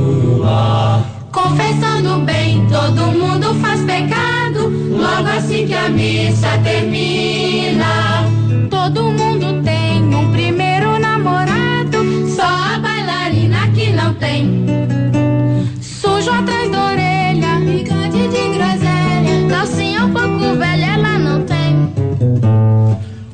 Confessando 1.29 2.19
bem, 2.19 2.65
todo 2.67 3.11
mundo 3.11 3.53
faz 3.55 3.81
pecado, 3.81 4.69
logo 4.91 5.27
assim 5.27 5.67
que 5.67 5.73
a 5.73 5.89
missa 5.89 6.57
termina. 6.63 7.52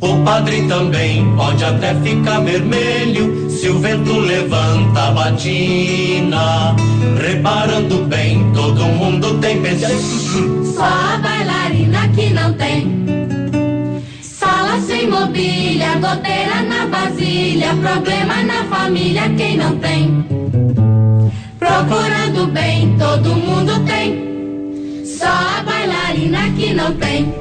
O 0.01 0.23
padre 0.23 0.61
também 0.67 1.25
pode 1.35 1.63
até 1.63 1.93
ficar 1.95 2.39
vermelho 2.39 3.49
se 3.49 3.69
o 3.69 3.79
vento 3.79 4.17
levanta 4.17 5.07
a 5.07 5.11
batina. 5.11 6.75
Reparando 7.21 8.05
bem, 8.05 8.49
todo 8.53 8.81
mundo 8.85 9.37
tem 9.39 9.61
pensamento. 9.61 10.73
Só 10.73 10.83
a 10.85 11.17
bailarina 11.17 12.07
que 12.15 12.29
não 12.29 12.53
tem. 12.53 13.05
Sala 14.21 14.79
sem 14.79 15.09
mobília, 15.09 15.95
goteira 15.95 16.61
na 16.61 16.85
vasilha, 16.85 17.75
problema 17.75 18.41
na 18.43 18.63
família, 18.65 19.29
quem 19.35 19.57
não 19.57 19.77
tem? 19.79 20.25
Procurando 21.59 22.47
bem, 22.53 22.95
todo 22.97 23.35
mundo 23.35 23.83
tem. 23.85 25.03
Só 25.05 25.27
a 25.27 25.61
bailarina 25.63 26.49
que 26.57 26.73
não 26.73 26.93
tem. 26.93 27.33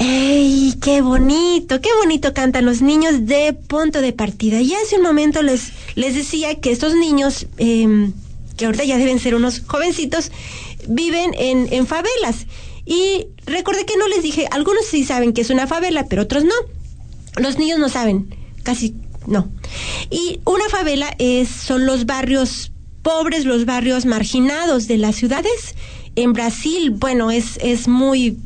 ¡Ey, 0.00 0.71
qué 0.82 1.00
bonito! 1.00 1.80
¡Qué 1.80 1.88
bonito 2.00 2.34
cantan 2.34 2.66
los 2.66 2.82
niños 2.82 3.24
de 3.24 3.52
punto 3.54 4.00
de 4.00 4.12
partida! 4.12 4.60
Y 4.60 4.74
hace 4.74 4.96
un 4.96 5.02
momento 5.02 5.40
les, 5.40 5.72
les 5.94 6.14
decía 6.14 6.56
que 6.60 6.72
estos 6.72 6.94
niños, 6.94 7.46
eh, 7.56 8.10
que 8.56 8.66
ahorita 8.66 8.84
ya 8.84 8.98
deben 8.98 9.20
ser 9.20 9.36
unos 9.36 9.62
jovencitos, 9.66 10.32
viven 10.88 11.34
en, 11.38 11.72
en 11.72 11.86
favelas. 11.86 12.46
Y 12.84 13.28
recordé 13.46 13.86
que 13.86 13.96
no 13.96 14.08
les 14.08 14.22
dije, 14.22 14.48
algunos 14.50 14.84
sí 14.84 15.04
saben 15.04 15.32
que 15.32 15.42
es 15.42 15.50
una 15.50 15.68
favela, 15.68 16.06
pero 16.08 16.22
otros 16.22 16.44
no. 16.44 16.54
Los 17.40 17.58
niños 17.58 17.78
no 17.78 17.88
saben, 17.88 18.34
casi 18.64 18.96
no. 19.26 19.48
Y 20.10 20.40
una 20.44 20.68
favela 20.68 21.14
es, 21.18 21.48
son 21.48 21.86
los 21.86 22.06
barrios 22.06 22.72
pobres, 23.02 23.44
los 23.44 23.66
barrios 23.66 24.04
marginados 24.04 24.88
de 24.88 24.98
las 24.98 25.14
ciudades. 25.14 25.76
En 26.16 26.32
Brasil, 26.32 26.90
bueno, 26.90 27.30
es, 27.30 27.58
es 27.62 27.86
muy 27.86 28.36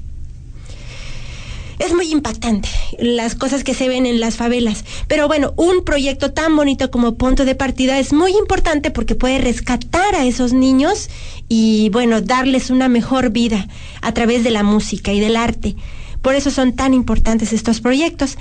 es 1.79 1.93
muy 1.93 2.11
impactante 2.11 2.69
las 2.99 3.35
cosas 3.35 3.65
que 3.65 3.75
se 3.75 3.89
ven 3.89 4.07
en 4.07 4.21
las 4.21 4.37
favelas. 4.37 4.85
Pero 5.09 5.29
bueno, 5.29 5.55
un 5.57 5.85
proyecto 5.85 6.33
tan 6.33 6.57
bonito 6.57 6.91
como 6.91 7.17
punto 7.17 7.45
de 7.45 7.55
partida 7.55 7.99
es 7.99 8.13
muy 8.13 8.33
importante 8.33 8.91
porque 8.91 9.15
puede 9.15 9.39
rescatar 9.39 10.15
a 10.15 10.25
esos 10.25 10.53
niños 10.53 11.09
y 11.49 11.91
bueno, 11.91 12.21
darles 12.21 12.71
una 12.71 12.89
mejor 12.89 13.31
vida 13.31 13.69
a 14.03 14.13
través 14.13 14.45
de 14.45 14.51
la 14.51 14.63
música 14.63 15.13
y 15.13 15.21
del 15.21 15.37
arte. 15.37 15.77
Por 16.23 16.35
eso 16.35 16.51
son 16.51 16.75
tan 16.75 16.95
importantes 16.95 17.53
estos 17.53 17.81
proyectos. 17.81 18.37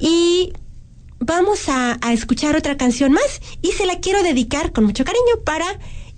Y 0.00 0.52
vamos 1.20 1.68
a, 1.68 1.98
a 2.00 2.12
escuchar 2.12 2.56
otra 2.56 2.76
canción 2.76 3.12
más 3.12 3.40
y 3.62 3.72
se 3.72 3.86
la 3.86 4.00
quiero 4.00 4.22
dedicar 4.22 4.72
con 4.72 4.84
mucho 4.84 5.04
cariño 5.04 5.44
para 5.44 5.66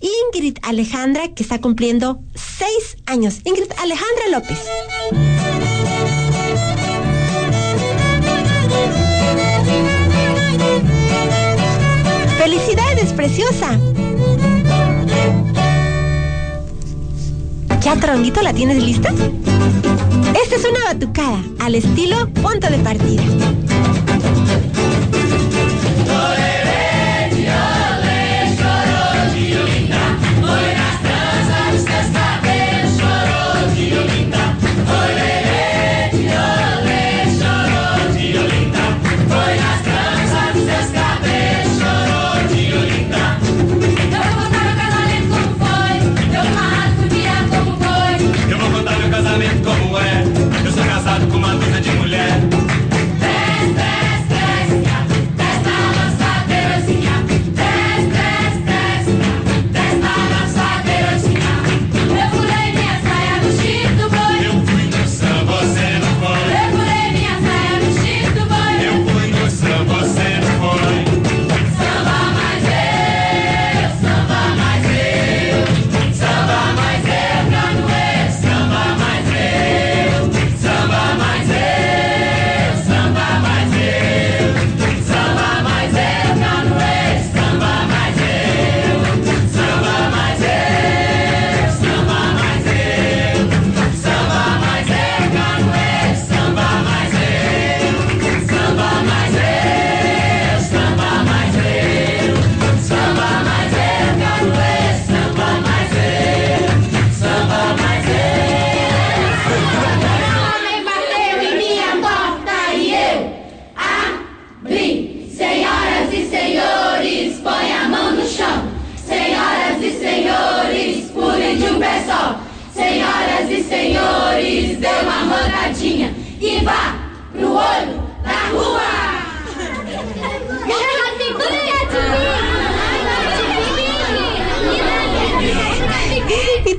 Ingrid 0.00 0.58
Alejandra, 0.62 1.28
que 1.34 1.42
está 1.42 1.60
cumpliendo 1.60 2.22
seis 2.34 2.96
años. 3.06 3.40
Ingrid 3.44 3.70
Alejandra 3.78 4.28
López. 4.30 5.59
¡Felicidades, 13.00 13.12
preciosa! 13.14 13.78
¿Ya, 17.80 17.96
Tronguito, 17.96 18.42
la 18.42 18.52
tienes 18.52 18.82
lista? 18.82 19.08
Esta 20.42 20.56
es 20.56 20.64
una 20.64 20.84
batucada 20.92 21.42
al 21.60 21.76
estilo 21.76 22.28
punto 22.34 22.68
de 22.68 22.78
partida. 22.78 23.22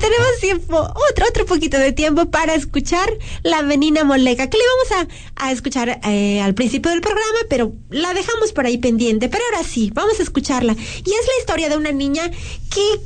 Tenemos 0.02 0.38
tiempo, 0.40 0.78
otro, 1.10 1.26
otro 1.28 1.46
poquito 1.46 1.78
de 1.78 1.92
tiempo 1.92 2.26
para 2.26 2.54
escuchar 2.54 3.08
la 3.44 3.62
menina 3.62 4.02
moleca, 4.02 4.50
que 4.50 4.58
le 4.58 4.64
vamos 4.90 5.08
a, 5.36 5.52
escuchar 5.52 6.00
eh, 6.04 6.40
al 6.40 6.54
principio 6.54 6.90
del 6.90 7.00
programa, 7.00 7.38
pero 7.48 7.72
la 7.88 8.12
dejamos 8.12 8.52
por 8.52 8.66
ahí 8.66 8.78
pendiente. 8.78 9.28
Pero 9.28 9.44
ahora 9.44 9.66
sí, 9.66 9.92
vamos 9.94 10.18
a 10.18 10.22
escucharla. 10.24 10.72
Y 10.72 11.10
es 11.10 11.26
la 11.26 11.38
historia 11.38 11.68
de 11.68 11.76
una 11.76 11.92
niña 11.92 12.30
que, 12.74 13.00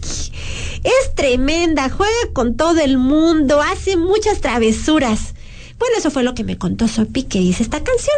es 0.84 1.14
tremenda, 1.14 1.90
juega 1.90 2.32
con 2.32 2.56
todo 2.56 2.80
el 2.80 2.96
mundo, 2.96 3.60
hace 3.60 3.98
muchas 3.98 4.40
travesuras. 4.40 5.34
Bueno, 5.78 5.96
eso 5.98 6.10
fue 6.10 6.22
lo 6.22 6.34
que 6.34 6.44
me 6.44 6.56
contó 6.56 6.88
Sopi 6.88 7.24
que 7.24 7.40
dice 7.40 7.62
esta 7.62 7.84
canción. 7.84 8.16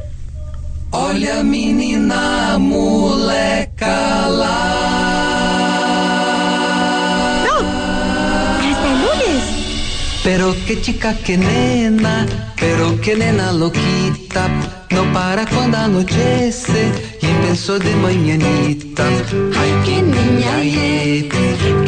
Olha 0.93 1.41
a 1.41 1.43
menina 1.43 2.59
moleca 2.59 4.29
lá. 4.29 5.18
Pero 10.31 10.55
que 10.67 10.79
chica, 10.83 11.15
que 11.15 11.39
nena, 11.39 12.27
pero 12.61 13.01
que 13.01 13.17
nena 13.17 13.51
loquita. 13.51 14.51
Não 14.91 15.11
para 15.11 15.47
quando 15.47 15.77
anochece 15.77 16.93
e 17.23 17.47
pensou 17.47 17.79
de 17.79 17.89
manhãnita. 18.03 19.05
Ai 19.59 19.73
que 19.87 20.03
niña 20.03 20.57
ye, 20.63 21.31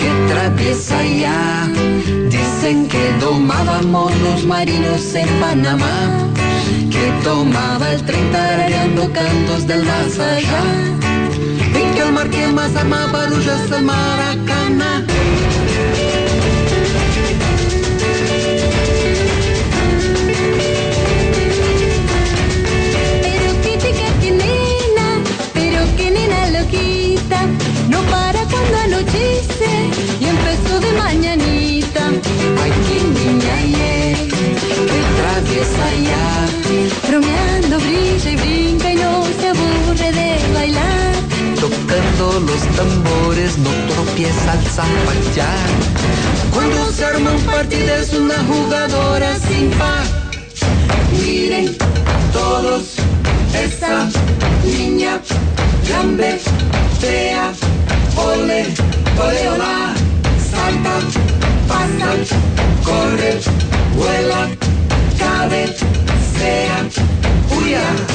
que 0.01 0.11
traviesa 0.33 1.03
ya. 1.05 1.69
Dicen 2.31 2.89
que 2.89 3.13
domaba 3.21 3.83
monos 3.83 4.43
marinos 4.47 5.15
en 5.15 5.29
Panamá. 5.39 6.09
Que 6.91 7.13
tomaba 7.23 7.93
el 7.93 8.03
tren 8.07 8.33
tarareando 8.33 9.13
cantos 9.13 9.67
del 9.67 9.85
más 9.85 10.19
allá. 10.19 10.63
Y 11.79 11.95
que 11.95 12.01
el 12.01 12.13
mar 12.13 12.31
que 12.31 12.47
más 12.47 12.75
amaba 12.75 13.13
barullos 13.13 13.69
del 13.69 13.83
Maracaná. 13.83 15.05
Y 29.03 30.25
empezó 30.27 30.79
de 30.79 30.93
mañanita. 30.93 32.09
Ay 32.63 32.73
que 32.87 32.99
niña 33.19 33.57
ye, 33.63 34.29
que 34.29 35.01
traviesa 35.19 35.87
ya. 36.09 37.09
Bromeando 37.09 37.79
brilla 37.79 38.31
y 38.31 38.37
brinca 38.37 38.93
y 38.93 38.97
no 38.97 39.25
se 39.41 39.49
aburre 39.49 40.13
de 40.13 40.39
bailar. 40.55 41.15
Tocando 41.59 42.41
los 42.41 42.63
tambores 42.77 43.59
no 43.59 43.71
tropieza 43.95 44.53
al 44.53 44.63
zapatear. 44.65 45.69
Cuando 46.53 46.93
se 46.93 47.05
arma 47.05 47.33
un 47.33 47.43
partido 47.43 47.95
es 47.95 48.13
una 48.13 48.39
jugadora 48.45 49.35
sin 49.49 49.71
par. 49.71 50.05
Miren 51.13 51.77
todos 52.33 52.83
esa 53.55 54.09
niña 54.65 55.21
grande, 55.89 56.39
Uia! 67.57 68.10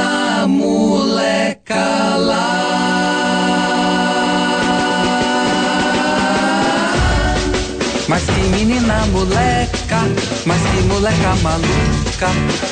Menina 0.00 0.46
moleca 0.46 2.16
lá. 2.16 2.50
Mas 8.08 8.22
que 8.24 8.40
menina 8.56 9.06
moleca, 9.12 10.00
mas 10.46 10.62
que 10.62 10.82
moleca 10.88 11.34
maluca. 11.42 12.30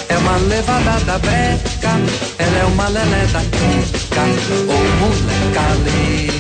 É 0.09 0.17
uma 0.19 0.37
levada 0.49 1.05
da 1.05 1.19
breca, 1.19 1.93
ela 2.39 2.59
é 2.59 2.65
uma 2.65 2.89
lelé 2.89 3.27
da 3.33 3.41
cuca. 3.41 4.25
Ô 4.69 4.79
moleca 5.01 5.67
lê, 5.85 6.31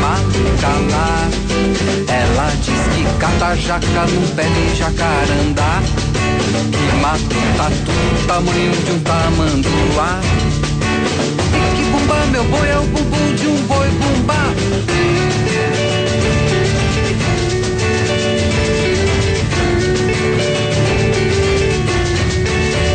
maluca 0.00 0.72
lá. 0.92 1.28
Ela 2.08 2.50
diz 2.62 2.82
que 2.94 3.18
cata 3.18 3.56
jaca 3.56 4.06
no 4.06 4.28
pé 4.34 4.44
de 4.44 4.76
jacarandá. 4.76 5.82
Que 6.48 6.96
mata 7.02 7.18
um 7.18 7.56
tatu, 7.56 7.92
tamanho 8.26 8.72
de 8.72 8.92
um 8.92 9.00
tamanduá. 9.00 10.20
E 11.52 11.76
que 11.76 11.82
bumba, 11.90 12.26
meu 12.30 12.44
boi, 12.44 12.68
é 12.68 12.78
o 12.78 12.82
bumbum 12.84 13.34
de 13.34 13.46
um 13.48 13.66
boi 13.66 13.88
bumbá. 13.90 14.54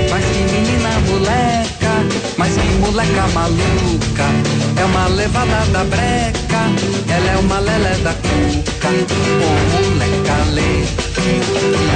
Mas 0.10 0.26
que 0.26 0.43
menina 0.51 0.99
moleca, 1.08 1.93
mas 2.38 2.54
que 2.54 2.68
moleca 2.80 3.28
maluca. 3.34 4.28
É 4.76 4.86
uma 4.86 5.08
levada 5.10 5.66
da 5.72 5.84
breca, 5.84 6.62
ela 7.08 7.30
é 7.30 7.38
uma 7.38 7.60
lelé 7.60 7.95
da 8.04 8.14
cuca. 8.14 8.89
Ô 8.89 9.49
moleca 9.78 10.38
lê, 10.54 10.86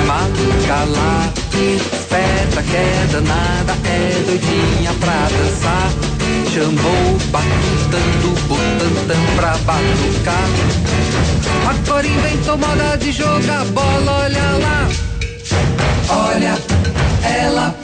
maluca 0.06 0.86
lá. 0.92 1.47
Que 1.58 2.76
é 2.76 3.08
danada, 3.12 3.74
é 3.86 4.24
doidinha 4.26 4.94
pra 5.00 5.28
dançar. 5.28 5.90
Chamou 6.54 7.18
batucando, 7.32 8.30
botantão 8.48 9.26
pra 9.36 9.58
batucar. 9.66 10.50
Agora 11.68 12.06
inventou 12.06 12.58
moda 12.58 12.98
de 12.98 13.12
jogar 13.12 13.66
bola, 13.66 14.24
olha 14.24 14.52
lá. 14.62 14.88
Olha 16.10 16.58
ela, 17.24 17.76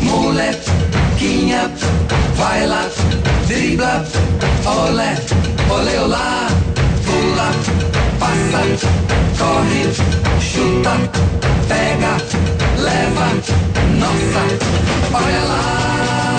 molequinha, 0.00 1.70
vai 2.36 2.66
lá, 2.66 2.88
dribla, 3.46 4.04
olé, 4.64 5.16
olé, 5.68 6.00
olá, 6.00 6.48
pula, 7.04 7.52
passa, 8.18 8.88
corre, 9.38 9.90
chuta, 10.40 10.92
pega, 11.68 12.59
leva, 12.80 13.26
nossa, 13.98 14.42
olha 15.12 15.44
lá. 15.44 16.29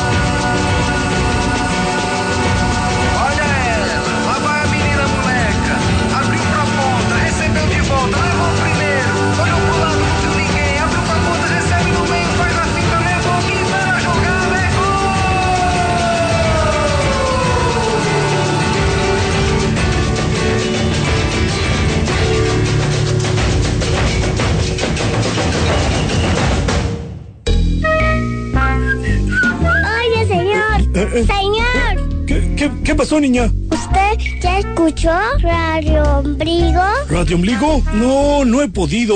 Eh, 31.13 31.25
Señor, 31.25 32.25
¿Qué, 32.25 32.55
qué, 32.55 32.71
qué 32.83 32.95
pasó, 32.95 33.19
niña? 33.19 33.51
¿usted 33.69 34.39
ya 34.41 34.59
escuchó 34.59 35.11
Radio 35.41 36.19
Ombligo? 36.19 36.81
¿Radio 37.09 37.35
Ombligo? 37.35 37.83
No, 37.93 38.45
no 38.45 38.61
he 38.61 38.69
podido. 38.69 39.15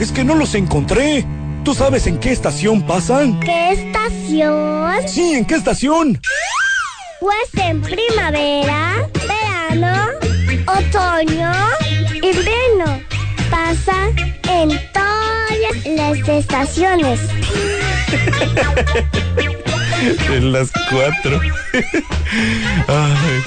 Es 0.00 0.10
que 0.10 0.24
no 0.24 0.34
los 0.34 0.54
encontré. 0.54 1.24
¿Tú 1.64 1.74
sabes 1.74 2.06
en 2.06 2.18
qué 2.18 2.32
estación 2.32 2.82
pasan? 2.82 3.38
¿Qué 3.40 3.72
estación? 3.72 4.92
Sí, 5.06 5.34
¿en 5.34 5.44
qué 5.44 5.54
estación? 5.54 6.20
Pues 7.20 7.64
en 7.64 7.80
primavera, 7.80 9.08
verano, 9.14 10.08
otoño, 10.66 11.52
invierno. 12.14 13.00
Pasa 13.50 14.08
en 14.50 14.70
todas 14.92 15.86
las 15.86 16.28
estaciones. 16.28 17.20
En 20.30 20.52
las 20.52 20.70
cuatro. 20.90 21.40
Ay. 22.88 23.42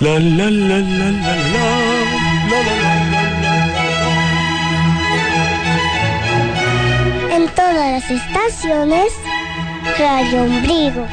La 0.00 0.18
la 0.18 0.50
la 0.50 0.78
la 0.78 1.10
la 1.10 1.36
la. 1.52 1.90
En 7.34 7.48
todas 7.54 7.74
las 7.74 8.10
estaciones, 8.10 9.12
rayo 9.98 10.42
Ombligo. 10.44 11.06